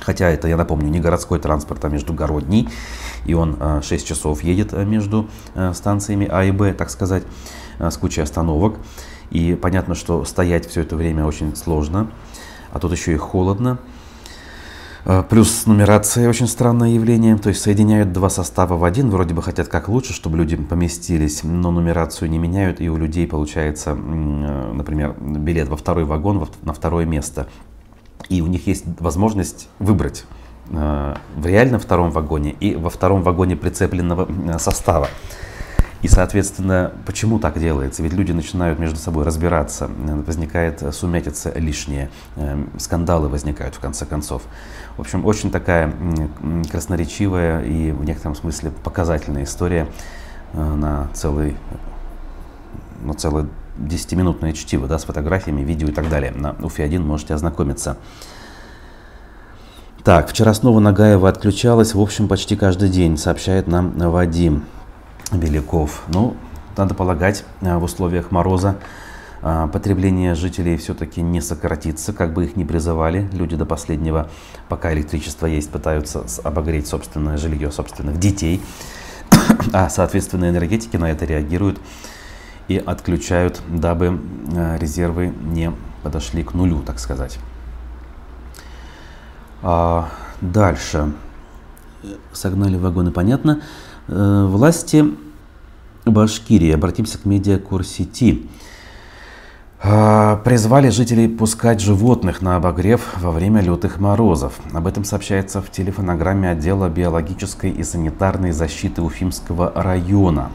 Хотя 0.00 0.30
это, 0.30 0.46
я 0.46 0.56
напомню, 0.56 0.88
не 0.88 1.00
городской 1.00 1.40
транспорт, 1.40 1.84
а 1.84 1.88
междугородний. 1.88 2.68
И 3.26 3.34
он 3.34 3.58
6 3.82 3.92
а, 3.92 4.06
часов 4.06 4.44
едет 4.44 4.72
между 4.72 5.28
станциями 5.74 6.26
А 6.30 6.44
и 6.44 6.52
Б, 6.52 6.72
так 6.72 6.88
сказать, 6.88 7.24
с 7.80 7.96
кучей 7.96 8.22
остановок. 8.22 8.76
И 9.30 9.54
понятно, 9.54 9.94
что 9.94 10.24
стоять 10.24 10.66
все 10.66 10.82
это 10.82 10.96
время 10.96 11.24
очень 11.24 11.54
сложно. 11.56 12.10
А 12.72 12.78
тут 12.78 12.92
еще 12.92 13.12
и 13.12 13.16
холодно. 13.16 13.78
Плюс 15.30 15.64
нумерация 15.64 16.28
очень 16.28 16.46
странное 16.46 16.90
явление, 16.90 17.38
то 17.38 17.48
есть 17.48 17.62
соединяют 17.62 18.12
два 18.12 18.28
состава 18.28 18.76
в 18.76 18.84
один, 18.84 19.08
вроде 19.08 19.32
бы 19.32 19.42
хотят 19.42 19.68
как 19.68 19.88
лучше, 19.88 20.12
чтобы 20.12 20.36
люди 20.36 20.56
поместились, 20.56 21.44
но 21.44 21.70
нумерацию 21.70 22.28
не 22.28 22.36
меняют, 22.36 22.80
и 22.82 22.90
у 22.90 22.96
людей 22.98 23.26
получается, 23.26 23.94
например, 23.94 25.14
билет 25.18 25.68
во 25.68 25.78
второй 25.78 26.04
вагон, 26.04 26.46
на 26.62 26.74
второе 26.74 27.06
место 27.06 27.46
и 28.28 28.40
у 28.40 28.46
них 28.46 28.66
есть 28.66 28.84
возможность 28.98 29.68
выбрать 29.78 30.24
э, 30.70 31.14
в 31.36 31.46
реальном 31.46 31.80
втором 31.80 32.10
вагоне 32.10 32.52
и 32.52 32.74
во 32.74 32.90
втором 32.90 33.22
вагоне 33.22 33.56
прицепленного 33.56 34.28
э, 34.28 34.58
состава. 34.58 35.08
И, 36.02 36.08
соответственно, 36.08 36.92
почему 37.06 37.38
так 37.38 37.58
делается? 37.58 38.02
Ведь 38.02 38.12
люди 38.12 38.30
начинают 38.30 38.78
между 38.78 38.96
собой 38.96 39.24
разбираться, 39.24 39.90
э, 40.06 40.14
возникает 40.14 40.82
сумятица 40.94 41.52
лишняя, 41.56 42.10
скандалы 42.78 43.28
возникают 43.28 43.74
в 43.74 43.80
конце 43.80 44.06
концов. 44.06 44.42
В 44.96 45.00
общем, 45.00 45.26
очень 45.26 45.50
такая 45.50 45.92
красноречивая 46.70 47.62
и 47.62 47.90
в 47.90 48.04
некотором 48.04 48.36
смысле 48.36 48.70
показательная 48.84 49.44
история 49.44 49.88
на 50.52 51.08
целый, 51.14 51.56
на 53.02 53.14
целый 53.14 53.46
10-минутное 53.78 54.52
чтиво 54.52 54.86
да, 54.86 54.98
с 54.98 55.04
фотографиями, 55.04 55.62
видео 55.62 55.88
и 55.88 55.92
так 55.92 56.08
далее. 56.08 56.32
На 56.32 56.52
УФИ-1 56.60 57.00
можете 57.00 57.34
ознакомиться. 57.34 57.96
Так, 60.04 60.28
вчера 60.28 60.54
снова 60.54 60.80
Нагаева 60.80 61.28
отключалась, 61.28 61.94
в 61.94 62.00
общем, 62.00 62.28
почти 62.28 62.56
каждый 62.56 62.88
день, 62.88 63.16
сообщает 63.16 63.66
нам 63.66 63.92
Вадим 63.98 64.64
Беляков. 65.32 66.02
Ну, 66.08 66.36
надо 66.76 66.94
полагать, 66.94 67.44
э, 67.60 67.76
в 67.76 67.82
условиях 67.82 68.30
мороза 68.30 68.76
э, 69.42 69.68
потребление 69.72 70.34
жителей 70.34 70.76
все-таки 70.76 71.20
не 71.22 71.40
сократится, 71.40 72.12
как 72.12 72.32
бы 72.32 72.44
их 72.44 72.56
ни 72.56 72.64
призывали. 72.64 73.28
Люди 73.32 73.56
до 73.56 73.66
последнего, 73.66 74.28
пока 74.68 74.92
электричество 74.94 75.46
есть, 75.46 75.70
пытаются 75.70 76.24
обогреть 76.44 76.86
собственное 76.86 77.36
жилье 77.36 77.70
собственных 77.70 78.18
детей. 78.18 78.62
А, 79.72 79.90
соответственно, 79.90 80.48
энергетики 80.48 80.96
на 80.96 81.10
это 81.10 81.24
реагируют 81.24 81.78
и 82.68 82.78
отключают, 82.78 83.60
дабы 83.68 84.20
э, 84.54 84.78
резервы 84.78 85.34
не 85.42 85.72
подошли 86.02 86.44
к 86.44 86.54
нулю, 86.54 86.80
так 86.82 86.98
сказать. 86.98 87.38
А 89.62 90.08
дальше. 90.40 91.12
Согнали 92.32 92.76
вагоны, 92.76 93.10
понятно. 93.10 93.62
Э, 94.08 94.46
власти 94.46 95.04
Башкирии, 96.06 96.72
обратимся 96.72 97.18
к 97.18 97.26
медиакур 97.26 97.84
сети, 97.84 98.48
а, 99.80 100.36
призвали 100.36 100.88
жителей 100.88 101.28
пускать 101.28 101.80
животных 101.80 102.42
на 102.42 102.56
обогрев 102.56 103.14
во 103.20 103.30
время 103.30 103.60
лютых 103.60 104.00
морозов. 104.00 104.54
Об 104.72 104.86
этом 104.86 105.04
сообщается 105.04 105.60
в 105.60 105.70
телефонограмме 105.70 106.50
отдела 106.50 106.88
биологической 106.88 107.70
и 107.70 107.84
санитарной 107.84 108.52
защиты 108.52 109.02
Уфимского 109.02 109.72
района. 109.76 110.50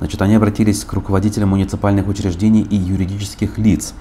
Значит, 0.00 0.20
они 0.20 0.34
обратились 0.34 0.84
к 0.84 0.92
руководителям 0.92 1.50
муниципальных 1.50 2.08
учреждений 2.08 2.62
и 2.62 2.76
юридических 2.76 3.56
лиц. 3.56 3.94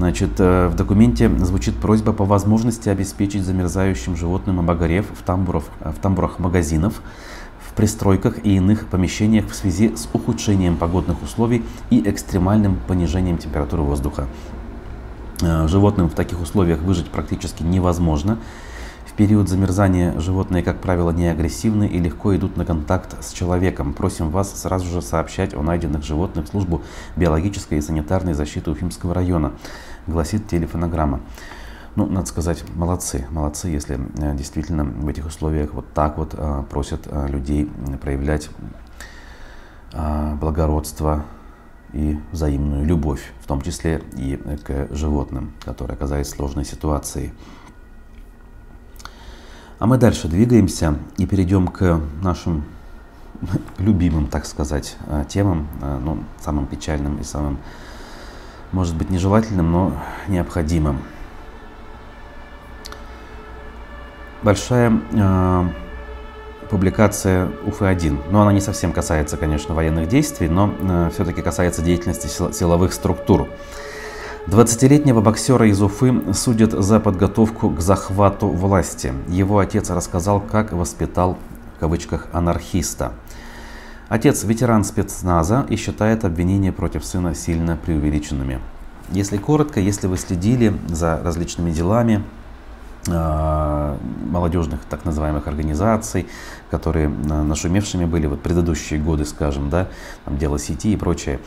Значит, 0.00 0.40
э, 0.40 0.68
в 0.68 0.76
документе 0.76 1.28
звучит 1.44 1.76
просьба 1.76 2.14
по 2.14 2.24
возможности 2.24 2.88
обеспечить 2.88 3.44
замерзающим 3.44 4.16
животным 4.16 4.58
обогрев 4.58 5.04
в 5.14 5.22
тамбурах, 5.22 5.64
в 5.78 6.00
тамбурах 6.00 6.38
магазинов, 6.38 7.02
в 7.60 7.74
пристройках 7.74 8.38
и 8.42 8.56
иных 8.56 8.86
помещениях 8.86 9.50
в 9.50 9.54
связи 9.54 9.94
с 9.94 10.08
ухудшением 10.10 10.78
погодных 10.78 11.22
условий 11.22 11.62
и 11.90 12.00
экстремальным 12.08 12.78
понижением 12.88 13.36
температуры 13.36 13.82
воздуха. 13.82 14.26
Э, 15.42 15.68
животным 15.68 16.08
в 16.08 16.14
таких 16.14 16.40
условиях 16.40 16.80
выжить 16.80 17.10
практически 17.10 17.62
невозможно 17.62 18.38
период 19.20 19.50
замерзания 19.50 20.18
животные, 20.18 20.62
как 20.62 20.80
правило, 20.80 21.10
не 21.10 21.26
агрессивны 21.26 21.86
и 21.86 21.98
легко 21.98 22.34
идут 22.34 22.56
на 22.56 22.64
контакт 22.64 23.22
с 23.22 23.34
человеком. 23.34 23.92
Просим 23.92 24.30
вас 24.30 24.58
сразу 24.58 24.86
же 24.86 25.02
сообщать 25.02 25.52
о 25.52 25.60
найденных 25.62 26.02
животных 26.02 26.46
в 26.46 26.48
службу 26.48 26.80
биологической 27.16 27.76
и 27.76 27.80
санитарной 27.82 28.32
защиты 28.32 28.70
Уфимского 28.70 29.12
района, 29.12 29.52
гласит 30.06 30.48
телефонограмма. 30.48 31.20
Ну, 31.96 32.06
надо 32.06 32.26
сказать, 32.26 32.64
молодцы, 32.74 33.26
молодцы, 33.30 33.68
если 33.68 33.98
э, 34.18 34.36
действительно 34.36 34.84
в 34.84 35.08
этих 35.08 35.26
условиях 35.26 35.74
вот 35.74 35.92
так 35.92 36.18
вот 36.18 36.34
э, 36.36 36.62
просят 36.70 37.06
э, 37.06 37.28
людей 37.28 37.70
проявлять 38.00 38.50
благородство 40.40 41.24
и 41.92 42.16
взаимную 42.30 42.86
любовь, 42.86 43.32
в 43.40 43.48
том 43.48 43.60
числе 43.60 44.04
и 44.16 44.36
к 44.36 44.86
животным, 44.94 45.52
которые 45.64 45.96
оказались 45.96 46.28
в 46.28 46.36
сложной 46.36 46.64
ситуации. 46.64 47.34
А 49.80 49.86
мы 49.86 49.98
дальше 49.98 50.28
двигаемся 50.28 50.94
и 51.16 51.26
перейдем 51.26 51.66
к 51.66 52.00
нашим 52.22 52.62
любимым, 53.78 54.28
так 54.28 54.46
сказать, 54.46 54.96
темам, 55.28 55.66
ну, 55.80 56.22
самым 56.40 56.66
печальным 56.66 57.18
и 57.18 57.24
самым, 57.24 57.58
может 58.72 58.96
быть, 58.96 59.10
нежелательным, 59.10 59.70
но 59.70 59.92
необходимым. 60.28 61.00
Большая 64.42 65.00
э, 65.12 65.68
публикация 66.70 67.50
УФ-1, 67.66 68.30
но 68.30 68.42
она 68.42 68.52
не 68.52 68.60
совсем 68.60 68.92
касается, 68.92 69.36
конечно, 69.36 69.74
военных 69.74 70.08
действий, 70.08 70.48
но 70.48 70.72
э, 70.80 71.10
все-таки 71.12 71.42
касается 71.42 71.82
деятельности 71.82 72.26
силовых 72.26 72.92
структур. 72.92 73.48
20-летнего 74.46 75.20
боксера 75.20 75.68
из 75.68 75.82
Уфы 75.82 76.32
судят 76.32 76.72
за 76.72 76.98
подготовку 76.98 77.70
к 77.70 77.80
захвату 77.80 78.48
власти. 78.48 79.12
Его 79.28 79.58
отец 79.58 79.90
рассказал, 79.90 80.40
как 80.40 80.72
воспитал 80.72 81.36
в 81.76 81.80
кавычках 81.80 82.28
анархиста. 82.32 83.12
Отец 84.10 84.42
ветеран 84.42 84.82
спецназа 84.82 85.64
и 85.68 85.76
считает 85.76 86.24
обвинения 86.24 86.72
против 86.72 87.04
сына 87.04 87.32
сильно 87.32 87.76
преувеличенными. 87.76 88.58
Если 89.12 89.36
коротко, 89.36 89.78
если 89.78 90.08
вы 90.08 90.16
следили 90.18 90.74
за 90.88 91.20
различными 91.22 91.70
делами 91.70 92.24
э, 93.06 93.96
молодежных 94.28 94.80
так 94.90 95.04
называемых 95.04 95.46
организаций, 95.46 96.26
которые 96.72 97.06
э, 97.06 97.42
нашумевшими 97.42 98.04
были 98.04 98.26
вот 98.26 98.42
предыдущие 98.42 98.98
годы, 98.98 99.24
скажем, 99.24 99.70
да, 99.70 99.86
там 100.24 100.38
дело 100.38 100.58
сети 100.58 100.92
и 100.92 100.96
прочее, 100.96 101.38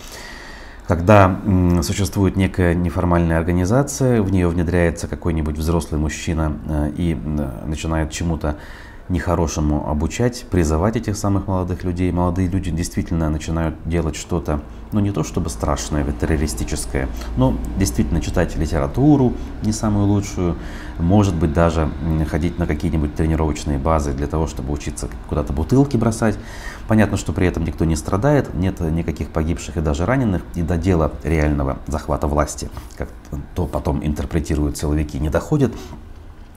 когда 0.87 1.37
существует 1.81 2.37
некая 2.37 2.75
неформальная 2.75 3.37
организация, 3.37 4.21
в 4.21 4.31
нее 4.31 4.47
внедряется 4.47 5.09
какой-нибудь 5.09 5.57
взрослый 5.57 5.99
мужчина 5.99 6.53
э, 6.65 6.91
и 6.95 7.13
начинает 7.65 8.11
чему-то 8.11 8.55
нехорошему 9.13 9.89
обучать, 9.89 10.45
призывать 10.51 10.97
этих 10.97 11.15
самых 11.15 11.47
молодых 11.47 11.83
людей. 11.83 12.11
Молодые 12.11 12.49
люди 12.49 12.71
действительно 12.71 13.29
начинают 13.29 13.75
делать 13.85 14.15
что-то 14.15 14.61
ну 14.93 14.99
не 14.99 15.11
то 15.11 15.23
чтобы 15.23 15.49
страшное, 15.49 16.05
террористическое, 16.11 17.09
но 17.35 17.55
действительно 17.77 18.21
читать 18.21 18.55
литературу 18.55 19.33
не 19.63 19.71
самую 19.71 20.05
лучшую, 20.05 20.55
может 20.99 21.35
быть 21.35 21.51
даже 21.51 21.89
ходить 22.29 22.59
на 22.59 22.67
какие-нибудь 22.67 23.15
тренировочные 23.15 23.79
базы 23.79 24.13
для 24.13 24.27
того, 24.27 24.47
чтобы 24.47 24.71
учиться 24.71 25.09
куда-то 25.27 25.51
бутылки 25.51 25.97
бросать. 25.97 26.37
Понятно, 26.87 27.17
что 27.17 27.33
при 27.33 27.47
этом 27.47 27.63
никто 27.63 27.85
не 27.85 27.95
страдает, 27.95 28.53
нет 28.53 28.79
никаких 28.81 29.29
погибших 29.29 29.77
и 29.77 29.81
даже 29.81 30.05
раненых, 30.05 30.43
и 30.53 30.61
до 30.61 30.77
дела 30.77 31.11
реального 31.23 31.79
захвата 31.87 32.27
власти, 32.27 32.69
как 32.97 33.09
то 33.55 33.65
потом 33.65 34.05
интерпретируют 34.05 34.77
силовики, 34.77 35.17
не 35.17 35.29
доходит. 35.29 35.73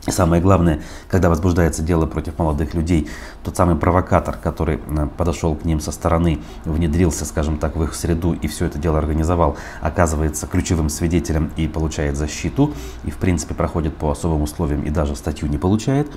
Самое 0.09 0.41
главное, 0.41 0.83
когда 1.09 1.29
возбуждается 1.29 1.83
дело 1.83 2.07
против 2.07 2.39
молодых 2.39 2.75
людей, 2.75 3.09
тот 3.43 3.57
самый 3.57 3.75
провокатор, 3.75 4.37
который 4.37 4.79
э, 4.87 5.09
подошел 5.17 5.57
к 5.57 5.65
ним 5.65 5.81
со 5.81 5.91
стороны, 5.91 6.39
внедрился, 6.65 7.25
скажем 7.25 7.59
так, 7.59 7.75
в 7.75 7.83
их 7.83 7.95
среду 7.95 8.33
и 8.35 8.47
все 8.47 8.67
это 8.67 8.79
дело 8.79 8.99
организовал, 8.99 9.57
оказывается 9.81 10.47
ключевым 10.47 10.91
свидетелем 10.91 11.51
и 11.57 11.67
получает 11.67 12.17
защиту, 12.17 12.73
и 13.03 13.11
в 13.11 13.17
принципе 13.17 13.55
проходит 13.55 13.97
по 13.97 14.09
особым 14.11 14.43
условиям 14.43 14.83
и 14.83 14.91
даже 14.91 15.17
статью 15.17 15.49
не 15.49 15.59
получает. 15.59 16.09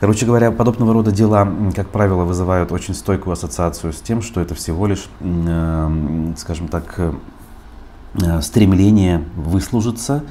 Короче 0.00 0.26
говоря, 0.26 0.50
подобного 0.50 0.92
рода 0.92 1.12
дела, 1.12 1.46
как 1.76 1.90
правило, 1.90 2.24
вызывают 2.24 2.72
очень 2.72 2.94
стойкую 2.94 3.34
ассоциацию 3.34 3.92
с 3.92 4.00
тем, 4.00 4.20
что 4.20 4.40
это 4.40 4.56
всего 4.56 4.88
лишь, 4.88 5.08
э, 5.20 6.32
скажем 6.38 6.66
так, 6.66 6.98
э, 6.98 8.40
стремление 8.40 9.24
выслужиться, 9.36 10.24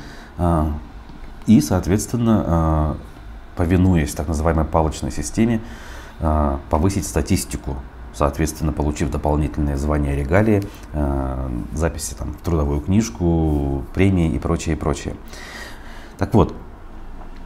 и, 1.50 1.62
соответственно, 1.62 2.44
а, 2.46 2.98
повинуясь 3.56 4.14
так 4.14 4.28
называемой 4.28 4.66
палочной 4.66 5.12
системе, 5.12 5.62
а, 6.20 6.60
повысить 6.70 7.08
статистику, 7.08 7.78
соответственно, 8.14 8.72
получив 8.72 9.10
дополнительные 9.10 9.76
звания 9.76 10.16
регалии, 10.16 10.62
а, 10.94 11.52
записи 11.74 12.14
там, 12.14 12.34
в 12.34 12.42
трудовую 12.42 12.82
книжку, 12.82 13.84
премии 13.96 14.32
и 14.32 14.38
прочее, 14.38 14.76
и 14.76 14.78
прочее. 14.78 15.16
Так 16.20 16.36
вот, 16.36 16.54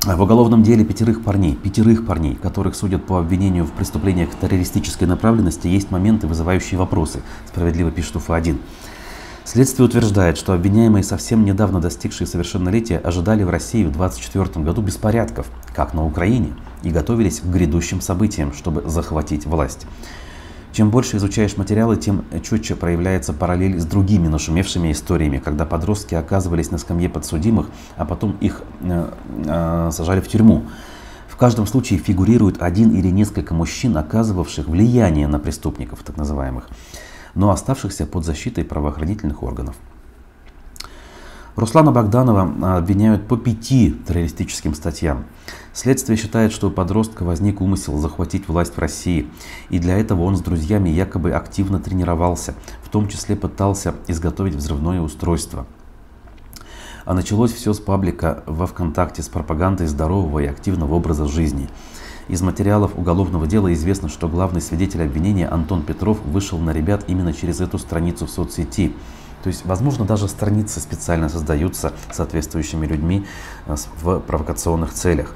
в 0.02 0.22
уголовном 0.22 0.64
деле 0.64 0.84
пятерых 0.84 1.24
парней, 1.24 1.56
пятерых 1.56 2.06
парней, 2.06 2.36
которых 2.36 2.76
судят 2.76 3.06
по 3.06 3.20
обвинению 3.20 3.64
в 3.64 3.72
преступлениях 3.72 4.32
террористической 4.36 5.08
направленности, 5.08 5.68
есть 5.68 5.92
моменты, 5.92 6.28
вызывающие 6.28 6.78
вопросы, 6.78 7.22
справедливо 7.48 7.90
пишет 7.90 8.18
УФА-1. 8.18 8.58
Следствие 9.46 9.86
утверждает, 9.86 10.38
что 10.38 10.54
обвиняемые, 10.54 11.04
совсем 11.04 11.44
недавно 11.44 11.82
достигшие 11.82 12.26
совершеннолетия, 12.28 12.98
ожидали 12.98 13.44
в 13.44 13.50
России 13.50 13.84
в 13.84 13.92
2024 13.92 14.64
году 14.66 14.82
беспорядков, 14.82 15.48
как 15.76 15.94
на 15.94 16.06
Украине, 16.06 16.54
и 16.82 16.90
готовились 16.90 17.42
к 17.42 17.46
грядущим 17.46 18.00
событиям, 18.00 18.54
чтобы 18.54 18.84
захватить 18.90 19.46
власть. 19.46 19.86
Чем 20.72 20.90
больше 20.90 21.18
изучаешь 21.18 21.58
материалы, 21.58 21.98
тем 21.98 22.24
четче 22.42 22.76
проявляется 22.76 23.34
параллель 23.34 23.80
с 23.80 23.86
другими 23.86 24.30
нашумевшими 24.30 24.94
историями, 24.94 25.40
когда 25.40 25.66
подростки 25.66 26.16
оказывались 26.16 26.72
на 26.72 26.78
скамье 26.78 27.10
подсудимых, 27.10 27.68
а 27.98 28.06
потом 28.06 28.38
их 28.40 28.64
э, 28.82 29.12
э, 29.46 29.90
сажали 29.92 30.22
в 30.22 30.28
тюрьму. 30.30 30.64
В 31.28 31.36
каждом 31.36 31.68
случае 31.68 32.00
фигурирует 32.00 32.62
один 32.62 32.92
или 32.96 33.10
несколько 33.10 33.54
мужчин, 33.54 33.98
оказывавших 33.98 34.68
влияние 34.68 35.28
на 35.28 35.38
преступников, 35.38 36.00
так 36.04 36.16
называемых 36.16 36.70
но 37.36 37.52
оставшихся 37.52 38.06
под 38.06 38.26
защитой 38.26 38.64
правоохранительных 38.64 39.44
органов. 39.44 39.76
Руслана 41.56 41.92
Богданова 41.92 42.78
обвиняют 42.78 43.28
по 43.28 43.38
пяти 43.38 43.92
террористическим 44.08 44.74
статьям. 44.74 45.26
Следствие 45.72 46.18
считает, 46.18 46.52
что 46.52 46.70
у 46.70 46.72
подростка 46.72 47.24
возник 47.24 47.62
умысел 47.62 47.98
захватить 48.00 48.48
власть 48.48 48.76
в 48.76 48.80
России, 48.80 49.30
и 49.70 49.78
для 49.78 49.98
этого 50.00 50.24
он 50.24 50.36
с 50.36 50.42
друзьями 50.42 50.90
якобы 50.90 51.32
активно 51.32 51.80
тренировался, 51.80 52.56
в 52.82 52.90
том 52.90 53.08
числе 53.08 53.36
пытался 53.36 53.94
изготовить 54.08 54.56
взрывное 54.56 55.02
устройство. 55.02 55.68
А 57.06 57.14
началось 57.14 57.52
все 57.52 57.74
с 57.74 57.80
паблика 57.80 58.44
во 58.48 58.66
ВКонтакте 58.66 59.22
с 59.22 59.30
пропагандой 59.30 59.88
здорового 59.88 60.40
и 60.40 60.48
активного 60.48 60.96
образа 60.96 61.28
жизни– 61.28 61.70
из 62.28 62.42
материалов 62.42 62.98
уголовного 62.98 63.48
дела 63.48 63.74
известно, 63.74 64.10
что 64.10 64.28
главный 64.28 64.62
свидетель 64.62 65.04
обвинения 65.04 65.48
Антон 65.48 65.84
Петров 65.84 66.20
вышел 66.26 66.58
на 66.58 66.72
ребят 66.72 67.06
именно 67.08 67.34
через 67.34 67.62
эту 67.62 67.78
страницу 67.78 68.26
в 68.26 68.30
соцсети. 68.30 68.94
То 69.44 69.48
есть, 69.48 69.66
возможно, 69.66 70.06
даже 70.06 70.28
страницы 70.30 70.80
специально 70.80 71.28
создаются 71.28 71.92
соответствующими 72.12 72.86
людьми 72.86 73.26
э, 73.66 73.76
в 74.02 74.20
провокационных 74.20 74.94
целях. 74.94 75.34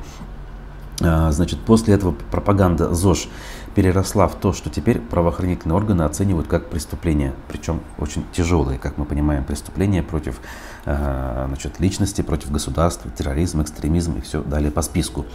А, 1.02 1.32
значит, 1.32 1.60
после 1.60 1.94
этого 1.94 2.16
пропаганда 2.32 2.94
ЗОЖ 2.94 3.28
переросла 3.76 4.28
в 4.28 4.36
то, 4.36 4.54
что 4.54 4.70
теперь 4.70 5.00
правоохранительные 5.00 5.76
органы 5.76 6.02
оценивают 6.04 6.48
как 6.48 6.70
преступление, 6.70 7.34
причем 7.48 7.82
очень 8.00 8.26
тяжелые, 8.32 8.80
как 8.80 8.98
мы 8.98 9.06
понимаем, 9.06 9.44
преступления 9.44 10.02
против 10.02 10.40
э, 10.86 11.46
значит, 11.48 11.80
личности, 11.80 12.22
против 12.22 12.52
государства, 12.52 13.12
терроризм, 13.12 13.62
экстремизм 13.62 14.18
и 14.18 14.22
все 14.22 14.42
далее 14.42 14.72
по 14.72 14.82
списку. 14.82 15.26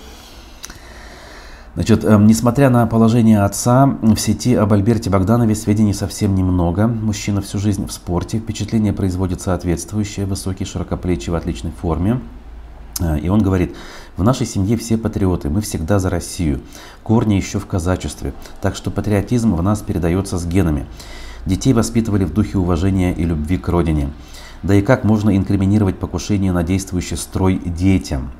Значит, 1.75 2.05
э, 2.05 2.19
несмотря 2.21 2.69
на 2.69 2.87
положение 2.87 3.43
отца, 3.43 3.87
в 4.03 4.19
сети 4.19 4.55
об 4.55 4.75
Альберте 4.75 5.09
Богданове 5.09 5.55
сведений 5.55 5.95
совсем 5.95 6.35
немного. 6.35 6.87
Мужчина 6.87 7.41
всю 7.41 7.59
жизнь 7.59 7.87
в 7.87 7.93
спорте, 7.93 8.39
впечатление 8.39 8.93
производит 8.93 9.41
соответствующее, 9.41 10.27
высокий, 10.27 10.67
широкоплечий, 10.67 11.33
в 11.33 11.35
отличной 11.35 11.71
форме. 11.71 12.21
Э, 13.01 13.19
и 13.19 13.31
он 13.31 13.43
говорит, 13.43 13.75
в 14.19 14.23
нашей 14.23 14.47
семье 14.47 14.77
все 14.77 14.99
патриоты, 14.99 15.49
мы 15.49 15.63
всегда 15.63 15.99
за 15.99 16.11
Россию, 16.11 16.61
корни 17.03 17.37
еще 17.37 17.59
в 17.59 17.65
казачестве, 17.65 18.35
так 18.61 18.77
что 18.77 18.91
патриотизм 18.91 19.55
в 19.55 19.63
нас 19.63 19.81
передается 19.81 20.37
с 20.37 20.45
генами. 20.45 20.85
Детей 21.47 21.73
воспитывали 21.73 22.25
в 22.25 22.35
духе 22.35 22.59
уважения 22.59 23.15
и 23.15 23.25
любви 23.25 23.57
к 23.57 23.67
родине. 23.69 24.11
Да 24.63 24.75
и 24.75 24.83
как 24.83 25.05
можно 25.05 25.35
инкриминировать 25.35 25.99
покушение 25.99 26.53
на 26.53 26.63
действующий 26.63 27.17
строй 27.17 27.59
детям? 27.65 28.31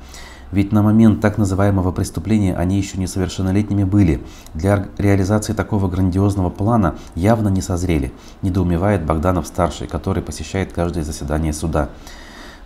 Ведь 0.53 0.71
на 0.71 0.83
момент 0.83 1.19
так 1.19 1.39
называемого 1.39 1.91
преступления 1.91 2.55
они 2.55 2.77
еще 2.77 2.99
несовершеннолетними 2.99 3.83
были. 3.83 4.23
Для 4.53 4.87
реализации 4.99 5.53
такого 5.53 5.87
грандиозного 5.87 6.51
плана 6.51 6.93
явно 7.15 7.49
не 7.49 7.59
созрели, 7.59 8.13
недоумевает 8.43 9.03
Богданов-старший, 9.03 9.87
который 9.87 10.21
посещает 10.21 10.71
каждое 10.71 11.03
заседание 11.03 11.53
суда. 11.53 11.89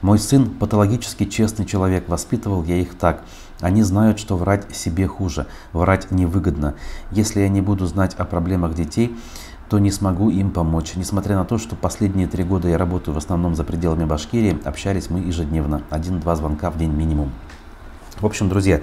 Мой 0.01 0.19
сын 0.19 0.49
патологически 0.49 1.23
честный 1.23 1.65
человек, 1.65 2.09
воспитывал 2.09 2.61
я 2.65 2.75
их 2.75 2.93
так. 2.97 3.23
Они 3.61 3.83
знают, 3.83 4.19
что 4.19 4.35
врать 4.35 4.75
себе 4.75 5.07
хуже, 5.07 5.47
врать 5.71 6.11
невыгодно. 6.11 6.75
Если 7.11 7.39
я 7.39 7.47
не 7.47 7.61
буду 7.61 7.85
знать 7.85 8.15
о 8.15 8.25
проблемах 8.25 8.75
детей, 8.75 9.15
то 9.69 9.79
не 9.79 9.91
смогу 9.91 10.29
им 10.29 10.51
помочь. 10.51 10.97
Несмотря 10.97 11.37
на 11.37 11.45
то, 11.45 11.57
что 11.57 11.77
последние 11.77 12.27
три 12.27 12.43
года 12.43 12.67
я 12.67 12.77
работаю 12.77 13.15
в 13.15 13.17
основном 13.17 13.55
за 13.55 13.63
пределами 13.63 14.03
Башкирии, 14.03 14.59
общались 14.65 15.09
мы 15.09 15.19
ежедневно, 15.19 15.83
один-два 15.89 16.35
звонка 16.35 16.69
в 16.69 16.77
день 16.77 16.91
минимум. 16.91 17.31
В 18.19 18.25
общем, 18.25 18.49
друзья, 18.49 18.81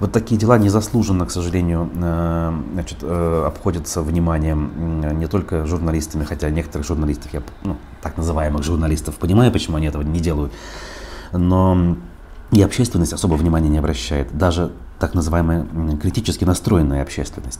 вот 0.00 0.10
такие 0.10 0.40
дела 0.40 0.58
незаслуженно, 0.58 1.26
к 1.26 1.30
сожалению, 1.30 1.88
э, 1.94 2.52
значит, 2.72 2.98
э, 3.02 3.44
обходятся 3.46 4.02
вниманием 4.02 5.18
не 5.18 5.28
только 5.28 5.66
журналистами, 5.66 6.24
хотя 6.24 6.50
некоторых 6.50 6.86
журналистов, 6.86 7.32
я, 7.32 7.42
ну, 7.62 7.76
так 8.00 8.16
называемых 8.16 8.64
журналистов, 8.64 9.16
понимаю, 9.16 9.52
почему 9.52 9.76
они 9.76 9.86
этого 9.86 10.02
не 10.02 10.18
делают, 10.18 10.52
но 11.32 11.96
и 12.50 12.60
общественность 12.60 13.12
особо 13.12 13.34
внимания 13.34 13.68
не 13.68 13.78
обращает. 13.78 14.36
Даже 14.36 14.72
так 15.02 15.14
называемая 15.14 15.66
критически 16.00 16.44
настроенная 16.44 17.02
общественность. 17.02 17.58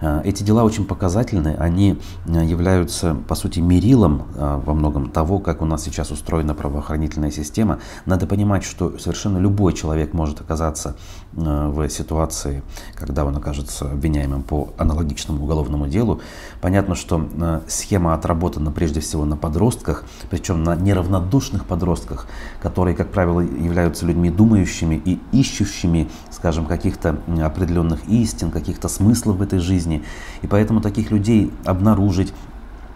Э, 0.00 0.22
эти 0.24 0.42
дела 0.42 0.64
очень 0.64 0.84
показательны, 0.84 1.54
они 1.56 2.00
э, 2.26 2.44
являются, 2.44 3.14
по 3.28 3.36
сути, 3.36 3.60
мерилом 3.60 4.24
э, 4.34 4.60
во 4.64 4.74
многом 4.74 5.08
того, 5.08 5.38
как 5.38 5.62
у 5.62 5.66
нас 5.66 5.84
сейчас 5.84 6.10
устроена 6.10 6.52
правоохранительная 6.52 7.30
система. 7.30 7.78
Надо 8.06 8.26
понимать, 8.26 8.64
что 8.64 8.98
совершенно 8.98 9.38
любой 9.38 9.72
человек 9.72 10.14
может 10.14 10.40
оказаться 10.40 10.96
в 11.32 11.88
ситуации, 11.90 12.64
когда 12.96 13.24
он 13.24 13.36
окажется 13.36 13.88
обвиняемым 13.92 14.42
по 14.42 14.70
аналогичному 14.76 15.44
уголовному 15.44 15.86
делу. 15.86 16.20
Понятно, 16.60 16.96
что 16.96 17.24
схема 17.68 18.14
отработана 18.14 18.72
прежде 18.72 18.98
всего 18.98 19.24
на 19.24 19.36
подростках, 19.36 20.04
причем 20.28 20.64
на 20.64 20.74
неравнодушных 20.74 21.66
подростках, 21.66 22.26
которые, 22.60 22.96
как 22.96 23.12
правило, 23.12 23.38
являются 23.38 24.06
людьми 24.06 24.28
думающими 24.28 25.00
и 25.04 25.20
ищущими, 25.30 26.08
скажем, 26.32 26.66
как 26.66 26.79
каких-то 26.80 27.18
определенных 27.44 28.08
истин, 28.08 28.50
каких-то 28.50 28.88
смыслов 28.88 29.36
в 29.36 29.42
этой 29.42 29.58
жизни. 29.58 30.02
И 30.40 30.46
поэтому 30.46 30.80
таких 30.80 31.10
людей 31.10 31.52
обнаружить, 31.66 32.32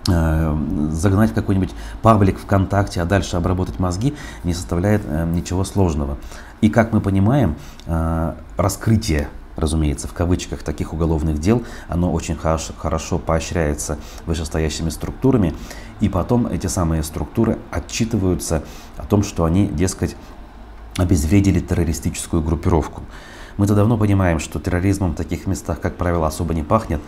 э, 0.09 0.57
загнать 0.91 1.33
в 1.33 1.35
какой-нибудь 1.35 1.75
паблик 2.01 2.39
ВКонтакте, 2.39 3.03
а 3.03 3.05
дальше 3.05 3.37
обработать 3.37 3.79
мозги 3.79 4.15
не 4.43 4.55
составляет 4.55 5.03
э, 5.05 5.27
ничего 5.27 5.65
сложного. 5.65 6.17
И 6.63 6.71
как 6.71 6.95
мы 6.95 7.03
понимаем, 7.03 7.57
э, 7.87 8.35
раскрытие 8.57 9.29
разумеется, 9.57 10.09
в 10.09 10.13
кавычках 10.13 10.65
таких 10.65 10.93
уголовных 10.93 11.39
дел, 11.39 11.63
оно 11.89 12.13
очень 12.13 12.37
хорошо, 12.37 13.19
поощряется 13.19 13.99
вышестоящими 14.27 14.89
структурами, 14.89 15.55
и 16.01 16.09
потом 16.09 16.49
эти 16.49 16.67
самые 16.67 17.05
структуры 17.05 17.59
отчитываются 17.71 18.65
о 18.97 19.05
том, 19.05 19.23
что 19.23 19.45
они, 19.45 19.69
дескать, 19.69 20.17
обезвредили 20.97 21.61
террористическую 21.61 22.43
группировку. 22.43 23.03
Мы-то 23.57 23.75
давно 23.75 23.97
понимаем, 23.97 24.41
что 24.41 24.59
терроризмом 24.59 25.13
в 25.13 25.17
таких 25.17 25.47
местах, 25.47 25.81
как 25.81 25.97
правило, 25.97 26.27
особо 26.27 26.55
не 26.55 26.63
пахнет. 26.63 27.01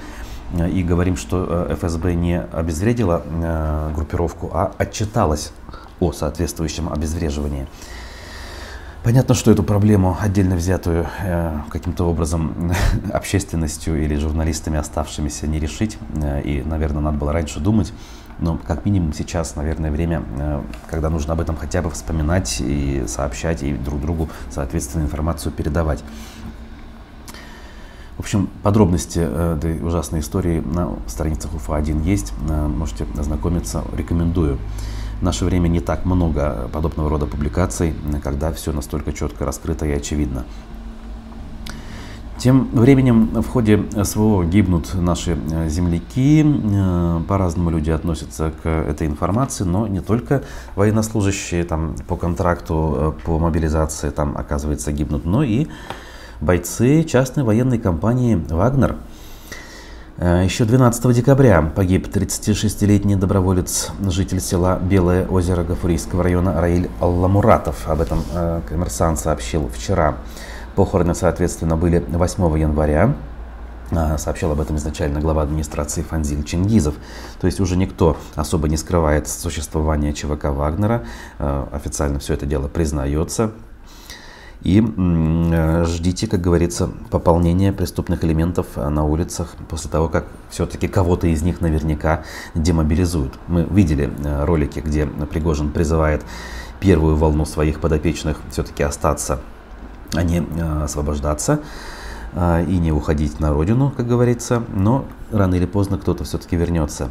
и 0.72 0.82
говорим, 0.82 1.16
что 1.16 1.68
ФСБ 1.70 2.14
не 2.14 2.40
обезвредила 2.40 3.22
группировку, 3.94 4.50
а 4.52 4.72
отчиталась 4.78 5.52
о 6.00 6.12
соответствующем 6.12 6.92
обезвреживании. 6.92 7.66
Понятно, 9.06 9.36
что 9.36 9.52
эту 9.52 9.62
проблему, 9.62 10.16
отдельно 10.20 10.56
взятую 10.56 11.06
э, 11.22 11.60
каким-то 11.70 12.08
образом 12.08 12.72
общественностью 13.12 14.02
или 14.02 14.16
журналистами, 14.16 14.80
оставшимися, 14.80 15.46
не 15.46 15.60
решить. 15.60 15.96
Э, 16.16 16.42
и, 16.42 16.64
наверное, 16.64 17.00
надо 17.00 17.16
было 17.16 17.32
раньше 17.32 17.60
думать. 17.60 17.92
Но 18.38 18.58
как 18.58 18.84
минимум 18.84 19.12
сейчас, 19.12 19.56
наверное, 19.56 19.90
время, 19.90 20.22
э, 20.38 20.62
когда 20.90 21.08
нужно 21.08 21.32
об 21.32 21.40
этом 21.40 21.56
хотя 21.56 21.80
бы 21.80 21.90
вспоминать 21.90 22.60
и 22.60 23.04
сообщать, 23.06 23.62
и 23.62 23.72
друг 23.72 24.00
другу, 24.00 24.28
соответственно, 24.50 25.04
информацию 25.04 25.52
передавать. 25.52 26.02
В 28.16 28.20
общем, 28.20 28.48
подробности 28.62 29.20
э, 29.22 29.56
этой 29.56 29.82
ужасной 29.82 30.20
истории 30.20 30.60
на 30.60 30.96
страницах 31.06 31.54
УФА-1 31.54 32.02
есть. 32.02 32.32
Э, 32.48 32.66
можете 32.66 33.06
ознакомиться, 33.18 33.84
рекомендую. 33.94 34.58
В 35.20 35.22
наше 35.22 35.46
время 35.46 35.68
не 35.68 35.80
так 35.80 36.04
много 36.04 36.68
подобного 36.72 37.08
рода 37.08 37.24
публикаций, 37.26 37.94
когда 38.22 38.52
все 38.52 38.72
настолько 38.72 39.14
четко 39.14 39.46
раскрыто 39.46 39.86
и 39.86 39.92
очевидно. 39.92 40.44
Тем 42.38 42.68
временем 42.72 43.30
в 43.40 43.48
ходе 43.48 43.82
СВО 44.04 44.44
гибнут 44.44 44.92
наши 44.92 45.38
э, 45.50 45.70
земляки. 45.70 46.44
Э, 46.44 47.20
по-разному 47.26 47.70
люди 47.70 47.90
относятся 47.90 48.52
к 48.62 48.68
этой 48.68 49.06
информации, 49.06 49.64
но 49.64 49.86
не 49.86 50.00
только 50.00 50.42
военнослужащие 50.74 51.64
там, 51.64 51.96
по 52.06 52.16
контракту, 52.16 53.14
э, 53.18 53.24
по 53.24 53.38
мобилизации 53.38 54.10
там, 54.10 54.36
оказывается, 54.36 54.92
гибнут, 54.92 55.24
но 55.24 55.42
и 55.42 55.66
бойцы 56.42 57.04
частной 57.04 57.42
военной 57.42 57.78
компании 57.78 58.34
«Вагнер». 58.34 58.96
Еще 60.18 60.64
12 60.64 61.12
декабря 61.12 61.60
погиб 61.60 62.08
36-летний 62.08 63.16
доброволец, 63.16 63.90
житель 64.08 64.40
села 64.40 64.78
Белое 64.82 65.26
озеро 65.26 65.62
Гафурийского 65.62 66.22
района 66.22 66.58
Раиль 66.58 66.88
Алламуратов. 67.00 67.86
Об 67.86 68.00
этом 68.00 68.22
коммерсант 68.66 69.18
сообщил 69.18 69.68
вчера. 69.68 70.16
Похороны, 70.76 71.14
соответственно, 71.14 71.76
были 71.76 72.04
8 72.06 72.58
января. 72.58 73.14
А, 73.90 74.18
сообщал 74.18 74.52
об 74.52 74.60
этом 74.60 74.76
изначально 74.76 75.20
глава 75.20 75.42
администрации 75.42 76.02
Фанзиль 76.02 76.44
Чингизов. 76.44 76.94
То 77.40 77.46
есть 77.46 77.60
уже 77.60 77.76
никто 77.76 78.16
особо 78.34 78.68
не 78.68 78.76
скрывает 78.76 79.26
существование 79.26 80.12
ЧВК 80.12 80.44
Вагнера. 80.50 81.04
А, 81.38 81.68
официально 81.72 82.18
все 82.18 82.34
это 82.34 82.44
дело 82.46 82.68
признается. 82.68 83.52
И 84.62 84.82
э, 84.82 85.84
ждите, 85.86 86.26
как 86.26 86.40
говорится, 86.40 86.90
пополнения 87.10 87.72
преступных 87.72 88.24
элементов 88.24 88.66
э, 88.74 88.88
на 88.88 89.04
улицах 89.04 89.54
после 89.68 89.90
того, 89.90 90.08
как 90.08 90.26
все-таки 90.50 90.88
кого-то 90.88 91.26
из 91.28 91.42
них 91.42 91.60
наверняка 91.60 92.24
демобилизуют. 92.54 93.34
Мы 93.46 93.62
видели 93.64 94.10
э, 94.24 94.44
ролики, 94.44 94.80
где 94.80 95.06
Пригожин 95.06 95.70
призывает 95.70 96.24
первую 96.80 97.16
волну 97.16 97.44
своих 97.44 97.80
подопечных 97.80 98.38
все-таки 98.50 98.82
остаться, 98.82 99.40
а 100.14 100.22
не 100.22 100.44
освобождаться 100.82 101.60
и 102.34 102.78
не 102.78 102.92
уходить 102.92 103.40
на 103.40 103.50
родину, 103.52 103.92
как 103.96 104.06
говорится. 104.06 104.62
Но 104.74 105.06
рано 105.30 105.54
или 105.54 105.66
поздно 105.66 105.96
кто-то 105.96 106.24
все-таки 106.24 106.56
вернется. 106.56 107.08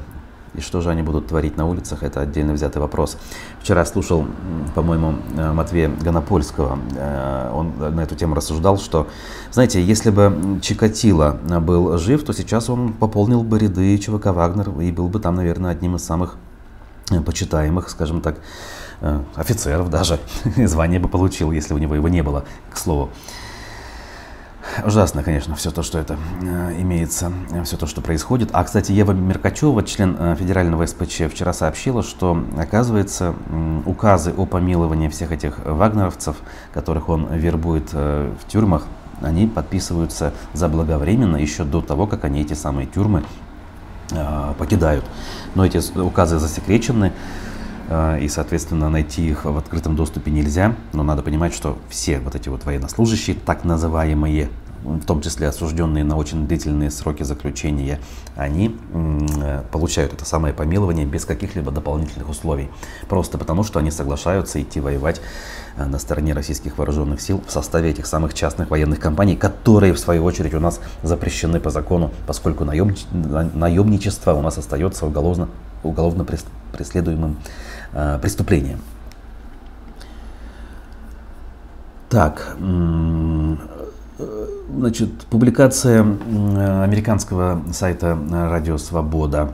И 0.57 0.61
что 0.61 0.81
же 0.81 0.89
они 0.89 1.01
будут 1.01 1.27
творить 1.27 1.57
на 1.57 1.67
улицах, 1.67 2.03
это 2.03 2.21
отдельно 2.21 2.53
взятый 2.53 2.81
вопрос. 2.81 3.17
Вчера 3.61 3.85
слушал, 3.85 4.25
по-моему, 4.73 5.15
э, 5.35 5.51
Матвея 5.51 5.89
Гонопольского. 5.89 6.79
Э, 6.95 7.51
он 7.53 7.73
на 7.77 8.01
эту 8.01 8.15
тему 8.15 8.35
рассуждал, 8.35 8.77
что, 8.77 9.07
знаете, 9.51 9.83
если 9.83 10.11
бы 10.11 10.59
Чикатило 10.61 11.37
был 11.61 11.97
жив, 11.97 12.23
то 12.23 12.33
сейчас 12.33 12.69
он 12.69 12.93
пополнил 12.93 13.43
бы 13.43 13.59
ряды 13.59 13.97
ЧВК 13.97 14.27
«Вагнер» 14.27 14.69
и 14.79 14.91
был 14.91 15.09
бы 15.09 15.19
там, 15.19 15.35
наверное, 15.35 15.71
одним 15.71 15.95
из 15.97 16.03
самых 16.03 16.37
э, 17.11 17.19
почитаемых, 17.19 17.89
скажем 17.89 18.21
так, 18.21 18.37
офицеров 19.35 19.89
даже. 19.89 20.19
Звание 20.55 20.99
бы 20.99 21.07
получил, 21.07 21.51
если 21.51 21.73
у 21.73 21.77
него 21.77 21.95
его 21.95 22.07
не 22.07 22.23
было, 22.23 22.45
к 22.71 22.77
слову. 22.77 23.09
Ужасно, 24.83 25.23
конечно, 25.23 25.55
все 25.55 25.71
то, 25.71 25.83
что 25.83 25.99
это 25.99 26.17
э, 26.41 26.81
имеется, 26.81 27.31
э, 27.51 27.63
все 27.63 27.77
то, 27.77 27.85
что 27.87 28.01
происходит. 28.01 28.49
А, 28.51 28.63
кстати, 28.63 28.91
Ева 28.91 29.13
Меркачева, 29.13 29.83
член 29.83 30.17
э, 30.19 30.35
федерального 30.37 30.85
СПЧ, 30.85 31.23
вчера 31.31 31.53
сообщила, 31.53 32.03
что, 32.03 32.43
оказывается, 32.57 33.35
указы 33.85 34.33
о 34.35 34.45
помиловании 34.45 35.07
всех 35.07 35.31
этих 35.31 35.59
вагнеровцев, 35.63 36.35
которых 36.73 37.09
он 37.09 37.27
вербует 37.33 37.93
в 37.93 38.37
тюрьмах, 38.47 38.85
они 39.21 39.47
подписываются 39.47 40.33
заблаговременно 40.53 41.37
еще 41.37 41.63
до 41.63 41.81
того, 41.81 42.05
как 42.05 42.25
они 42.25 42.41
эти 42.41 42.53
самые 42.53 42.87
тюрьмы 42.87 43.23
покидают. 44.57 45.05
Но 45.55 45.65
эти 45.65 45.79
указы 45.99 46.37
засекречены, 46.37 47.13
и, 47.89 48.27
соответственно, 48.27 48.89
найти 48.89 49.29
их 49.29 49.45
в 49.45 49.57
открытом 49.57 49.95
доступе 49.95 50.31
нельзя. 50.31 50.75
Но 50.93 51.03
надо 51.03 51.21
понимать, 51.21 51.53
что 51.53 51.77
все 51.89 52.19
вот 52.19 52.35
эти 52.35 52.49
вот 52.49 52.65
военнослужащие, 52.65 53.35
так 53.35 53.63
называемые 53.63 54.49
в 54.85 55.05
том 55.05 55.21
числе 55.21 55.47
осужденные 55.47 56.03
на 56.03 56.15
очень 56.15 56.47
длительные 56.47 56.91
сроки 56.91 57.23
заключения, 57.23 57.99
они 58.35 58.75
э, 58.93 59.63
получают 59.71 60.13
это 60.13 60.25
самое 60.25 60.53
помилование 60.53 61.05
без 61.05 61.25
каких-либо 61.25 61.71
дополнительных 61.71 62.29
условий. 62.29 62.69
Просто 63.09 63.37
потому, 63.37 63.63
что 63.63 63.79
они 63.79 63.91
соглашаются 63.91 64.61
идти 64.61 64.79
воевать 64.79 65.21
э, 65.77 65.85
на 65.85 65.97
стороне 65.97 66.33
российских 66.33 66.77
вооруженных 66.77 67.19
сил 67.19 67.43
в 67.45 67.51
составе 67.51 67.89
этих 67.89 68.05
самых 68.05 68.33
частных 68.33 68.69
военных 68.69 68.99
компаний, 68.99 69.35
которые, 69.35 69.93
в 69.93 69.99
свою 69.99 70.23
очередь, 70.23 70.53
у 70.53 70.59
нас 70.59 70.79
запрещены 71.01 71.59
по 71.59 71.71
закону, 71.71 72.11
поскольку 72.27 72.63
наемничество 72.63 74.33
у 74.33 74.41
нас 74.41 74.57
остается 74.57 75.05
уголовно, 75.05 75.49
уголовно 75.83 76.25
преследуемым 76.71 77.37
преступлением. 78.21 78.79
Так, 82.09 82.55
Значит, 84.75 85.25
публикация 85.29 86.01
американского 86.01 87.61
сайта 87.71 88.17
«Радио 88.31 88.77
Свобода», 88.77 89.53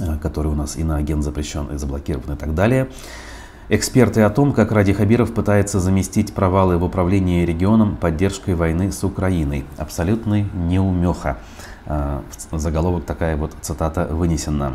э, 0.00 0.16
который 0.22 0.48
у 0.48 0.54
нас 0.54 0.76
иноагент 0.76 1.22
запрещен 1.22 1.66
и 1.66 1.76
заблокирован 1.76 2.34
и 2.34 2.36
так 2.36 2.54
далее. 2.54 2.88
Эксперты 3.68 4.22
о 4.22 4.30
том, 4.30 4.52
как 4.52 4.72
Ради 4.72 4.92
Хабиров 4.92 5.34
пытается 5.34 5.80
заместить 5.80 6.32
провалы 6.32 6.78
в 6.78 6.84
управлении 6.84 7.44
регионом 7.44 7.96
поддержкой 7.96 8.54
войны 8.54 8.92
с 8.92 9.02
Украиной. 9.04 9.64
Абсолютный 9.76 10.46
неумеха. 10.54 11.38
Э, 11.86 12.20
заголовок 12.52 13.04
такая 13.04 13.36
вот 13.36 13.52
цитата 13.60 14.06
вынесена. 14.10 14.74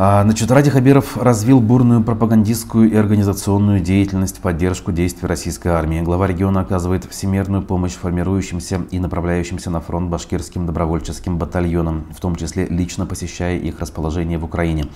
А, 0.00 0.22
значит, 0.22 0.48
Ради 0.52 0.70
Хабиров 0.70 1.16
развил 1.16 1.60
бурную 1.60 2.04
пропагандистскую 2.04 2.88
и 2.88 2.94
организационную 2.94 3.80
деятельность 3.80 4.36
в 4.36 4.40
поддержку 4.40 4.92
действий 4.92 5.26
российской 5.26 5.72
армии. 5.72 6.02
Глава 6.02 6.28
региона 6.28 6.60
оказывает 6.60 7.04
всемирную 7.06 7.62
помощь 7.62 7.94
формирующимся 7.94 8.82
и 8.92 9.00
направляющимся 9.00 9.70
на 9.70 9.80
фронт 9.80 10.08
башкирским 10.08 10.66
добровольческим 10.66 11.36
батальонам, 11.36 12.04
в 12.16 12.20
том 12.20 12.36
числе 12.36 12.66
лично 12.66 13.06
посещая 13.06 13.58
их 13.58 13.80
расположение 13.80 14.38
в 14.38 14.44
Украине. 14.44 14.86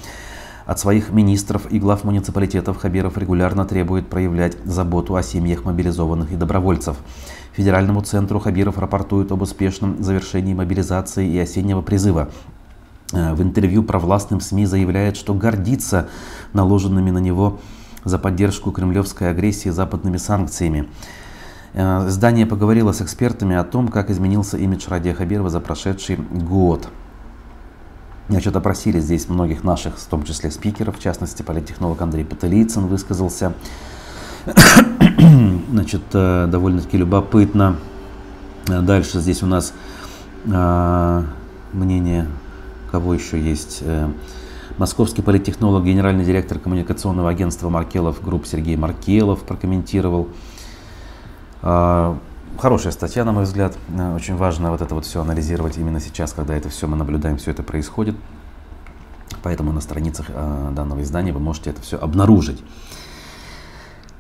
От 0.67 0.79
своих 0.79 1.11
министров 1.11 1.63
и 1.69 1.81
глав 1.81 2.05
муниципалитетов 2.05 2.77
Хабиров 2.77 3.19
регулярно 3.19 3.65
требует 3.65 4.09
проявлять 4.09 4.57
заботу 4.65 5.17
о 5.17 5.23
семьях 5.25 5.65
мобилизованных 5.65 6.31
и 6.31 6.37
добровольцев. 6.37 6.97
Федеральному 7.55 8.03
центру 8.03 8.39
Хабиров 8.39 8.79
рапортует 8.79 9.33
об 9.33 9.43
успешном 9.43 10.01
завершении 10.03 10.55
мобилизации 10.55 11.29
и 11.29 11.39
осеннего 11.41 11.83
призыва. 11.83 12.29
Э, 13.13 13.35
в 13.35 13.43
интервью 13.43 13.83
провластным 13.83 14.41
СМИ 14.41 14.67
заявляет, 14.67 15.17
что 15.17 15.35
гордится 15.35 16.09
наложенными 16.53 17.11
на 17.11 17.19
него 17.19 17.61
за 18.05 18.19
поддержку 18.19 18.73
кремлевской 18.73 19.31
агрессии 19.31 19.69
западными 19.69 20.17
санкциями. 20.17 20.89
Э, 21.75 22.09
издание 22.09 22.47
поговорило 22.47 22.93
с 22.93 23.03
экспертами 23.03 23.55
о 23.55 23.65
том, 23.65 23.89
как 23.89 24.11
изменился 24.11 24.57
имидж 24.57 24.87
Радия 24.89 25.15
Хабирова 25.15 25.51
за 25.51 25.61
прошедший 25.61 26.17
год. 26.17 26.89
Значит, 28.29 28.57
опросили 28.57 28.99
здесь 29.01 29.29
многих 29.29 29.63
наших, 29.63 29.99
в 29.99 30.07
том 30.07 30.23
числе 30.23 30.51
спикеров, 30.51 30.99
в 30.99 31.03
частности, 31.03 31.43
политтехнолог 31.43 32.01
Андрей 32.01 32.25
Паталийцин 32.25 32.87
высказался. 32.87 33.53
Значит, 35.71 36.03
э, 36.15 36.47
довольно-таки 36.51 36.97
любопытно. 36.97 37.77
Дальше 38.67 39.19
здесь 39.19 39.43
у 39.43 39.47
нас 39.47 39.75
мнение 40.45 42.27
кого 42.93 43.15
еще 43.15 43.41
есть? 43.41 43.79
Э, 43.81 44.11
московский 44.77 45.23
политтехнолог, 45.23 45.83
генеральный 45.83 46.25
директор 46.25 46.59
коммуникационного 46.59 47.31
агентства 47.31 47.71
Маркелов 47.71 48.23
Групп 48.23 48.47
Сергей 48.47 48.77
Маркелов 48.77 49.41
прокомментировал. 49.41 50.29
А, 51.63 52.19
хорошая 52.59 52.93
статья, 52.93 53.25
на 53.25 53.33
мой 53.33 53.45
взгляд. 53.45 53.79
Э, 53.97 54.15
очень 54.15 54.37
важно 54.37 54.71
вот 54.71 54.83
это 54.83 54.95
вот 54.95 55.07
все 55.07 55.23
анализировать 55.23 55.79
именно 55.79 56.01
сейчас, 56.01 56.35
когда 56.35 56.55
это 56.55 56.69
все 56.69 56.87
мы 56.87 56.99
наблюдаем, 56.99 57.39
все 57.39 57.51
это 57.53 57.63
происходит. 57.63 58.15
Поэтому 59.43 59.73
на 59.73 59.81
страницах 59.81 60.27
э, 60.29 60.73
данного 60.77 61.03
издания 61.03 61.33
вы 61.33 61.41
можете 61.41 61.71
это 61.71 61.81
все 61.81 61.97
обнаружить. 61.97 62.63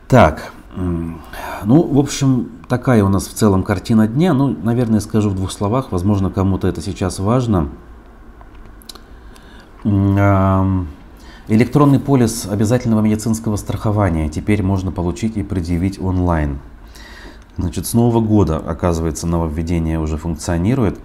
Так, 0.09 0.53
Ну, 0.75 1.83
в 1.83 1.99
общем, 1.99 2.49
такая 2.67 3.05
у 3.05 3.11
нас 3.11 3.27
в 3.27 3.35
целом 3.35 3.63
картина 3.63 4.09
дня. 4.09 4.33
Ну, 4.33 4.49
наверное, 4.49 5.01
скажу 5.01 5.29
в 5.29 5.35
двух 5.35 5.53
словах. 5.53 5.93
Возможно, 5.93 6.31
кому-то 6.31 6.67
это 6.67 6.81
сейчас 6.81 7.19
важно. 7.19 7.69
Электронный 9.85 10.87
полис 11.99 12.47
обязательного 12.49 13.01
медицинского 13.01 13.57
страхования 13.57 14.29
теперь 14.29 14.63
можно 14.63 14.93
получить 14.93 15.37
и 15.37 15.43
предъявить 15.43 16.01
онлайн. 16.01 16.61
Значит, 17.59 17.87
с 17.87 17.93
нового 17.93 18.21
года, 18.21 18.59
оказывается, 18.59 19.27
нововведение 19.27 19.99
уже 19.99 20.19
функционирует. 20.19 21.01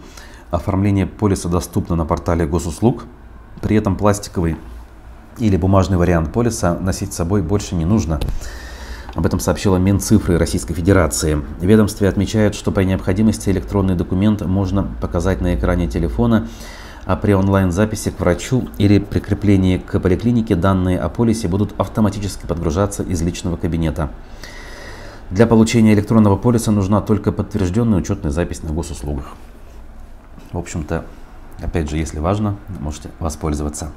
Оформление 0.52 1.08
полиса 1.08 1.50
доступно 1.50 1.96
на 1.96 2.06
портале 2.06 2.46
госуслуг. 2.46 3.06
При 3.62 3.76
этом 3.76 3.96
пластиковый 3.96 4.58
или 5.40 5.58
бумажный 5.58 5.98
вариант 5.98 6.32
полиса 6.32 6.78
носить 6.80 7.14
с 7.14 7.18
собой 7.18 7.42
больше 7.42 7.74
не 7.76 7.86
нужно. 7.86 8.20
Об 9.16 9.26
этом 9.26 9.40
сообщила 9.40 9.78
Минцифры 9.78 10.38
Российской 10.38 10.76
Федерации. 10.76 11.42
Ведомстве 11.60 12.08
отмечают, 12.08 12.54
что 12.54 12.72
при 12.72 12.84
необходимости 12.84 13.50
электронный 13.50 13.96
документ 13.96 14.46
можно 14.46 14.88
показать 15.02 15.42
на 15.42 15.56
экране 15.56 15.88
телефона 15.88 16.48
а 17.08 17.16
при 17.16 17.32
онлайн-записи 17.32 18.12
к 18.12 18.20
врачу 18.20 18.68
или 18.78 19.00
прикреплении 19.00 19.78
к 19.78 19.98
поликлинике 19.98 20.56
данные 20.56 21.00
о 21.00 21.08
полисе 21.08 21.48
будут 21.48 21.74
автоматически 21.80 22.46
подгружаться 22.46 23.02
из 23.02 23.22
личного 23.22 23.56
кабинета. 23.56 24.10
Для 25.32 25.48
получения 25.48 25.94
электронного 25.94 26.36
полиса 26.36 26.70
нужна 26.72 27.00
только 27.00 27.32
подтвержденная 27.32 28.00
учетная 28.00 28.32
запись 28.32 28.62
на 28.62 28.72
госуслугах. 28.72 29.36
В 30.52 30.58
общем-то, 30.58 31.06
опять 31.64 31.90
же, 31.90 31.96
если 31.96 32.20
важно, 32.20 32.58
можете 32.80 33.10
воспользоваться. 33.20 33.92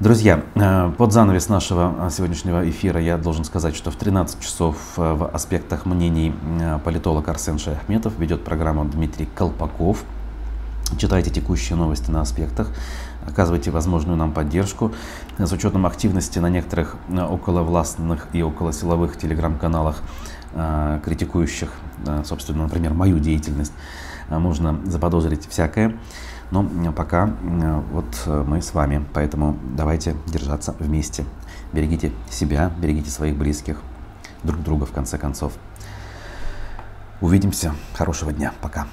Друзья, 0.00 0.42
э, 0.56 0.90
под 0.98 1.12
занавес 1.12 1.48
нашего 1.48 2.10
сегодняшнего 2.10 2.68
эфира 2.68 3.00
я 3.00 3.18
должен 3.18 3.44
сказать, 3.44 3.76
что 3.76 3.92
в 3.92 3.96
13 3.96 4.40
часов 4.40 4.76
э, 4.96 5.12
в 5.12 5.28
аспектах 5.28 5.86
мнений 5.86 6.34
э, 6.60 6.80
политолог 6.84 7.28
Арсен 7.28 7.58
Шаяхметов 7.58 8.18
ведет 8.18 8.42
программу 8.42 8.84
Дмитрий 8.84 9.28
Колпаков– 9.32 10.02
Читайте 10.98 11.30
текущие 11.30 11.76
новости 11.76 12.10
на 12.10 12.20
аспектах, 12.20 12.68
оказывайте 13.26 13.70
возможную 13.70 14.16
нам 14.16 14.32
поддержку. 14.32 14.92
С 15.38 15.52
учетом 15.52 15.86
активности 15.86 16.38
на 16.38 16.50
некоторых 16.50 16.96
э, 17.08 17.18
околовластных 17.20 18.28
и 18.32 18.42
околосиловых 18.42 19.16
телеграм-каналах, 19.16 20.02
э, 20.52 21.00
критикующих, 21.04 21.70
э, 22.06 22.22
собственно, 22.24 22.64
например, 22.64 22.92
мою 22.94 23.18
деятельность, 23.18 23.72
можно 24.28 24.78
заподозрить 24.84 25.48
всякое. 25.48 25.96
Но 26.50 26.64
пока 26.92 27.30
вот 27.92 28.06
мы 28.26 28.60
с 28.60 28.74
вами, 28.74 29.04
поэтому 29.12 29.56
давайте 29.76 30.16
держаться 30.26 30.74
вместе. 30.78 31.24
Берегите 31.72 32.12
себя, 32.28 32.72
берегите 32.80 33.10
своих 33.10 33.36
близких, 33.36 33.80
друг 34.42 34.62
друга 34.62 34.86
в 34.86 34.92
конце 34.92 35.18
концов. 35.18 35.52
Увидимся. 37.20 37.74
Хорошего 37.94 38.32
дня. 38.32 38.52
Пока. 38.60 38.86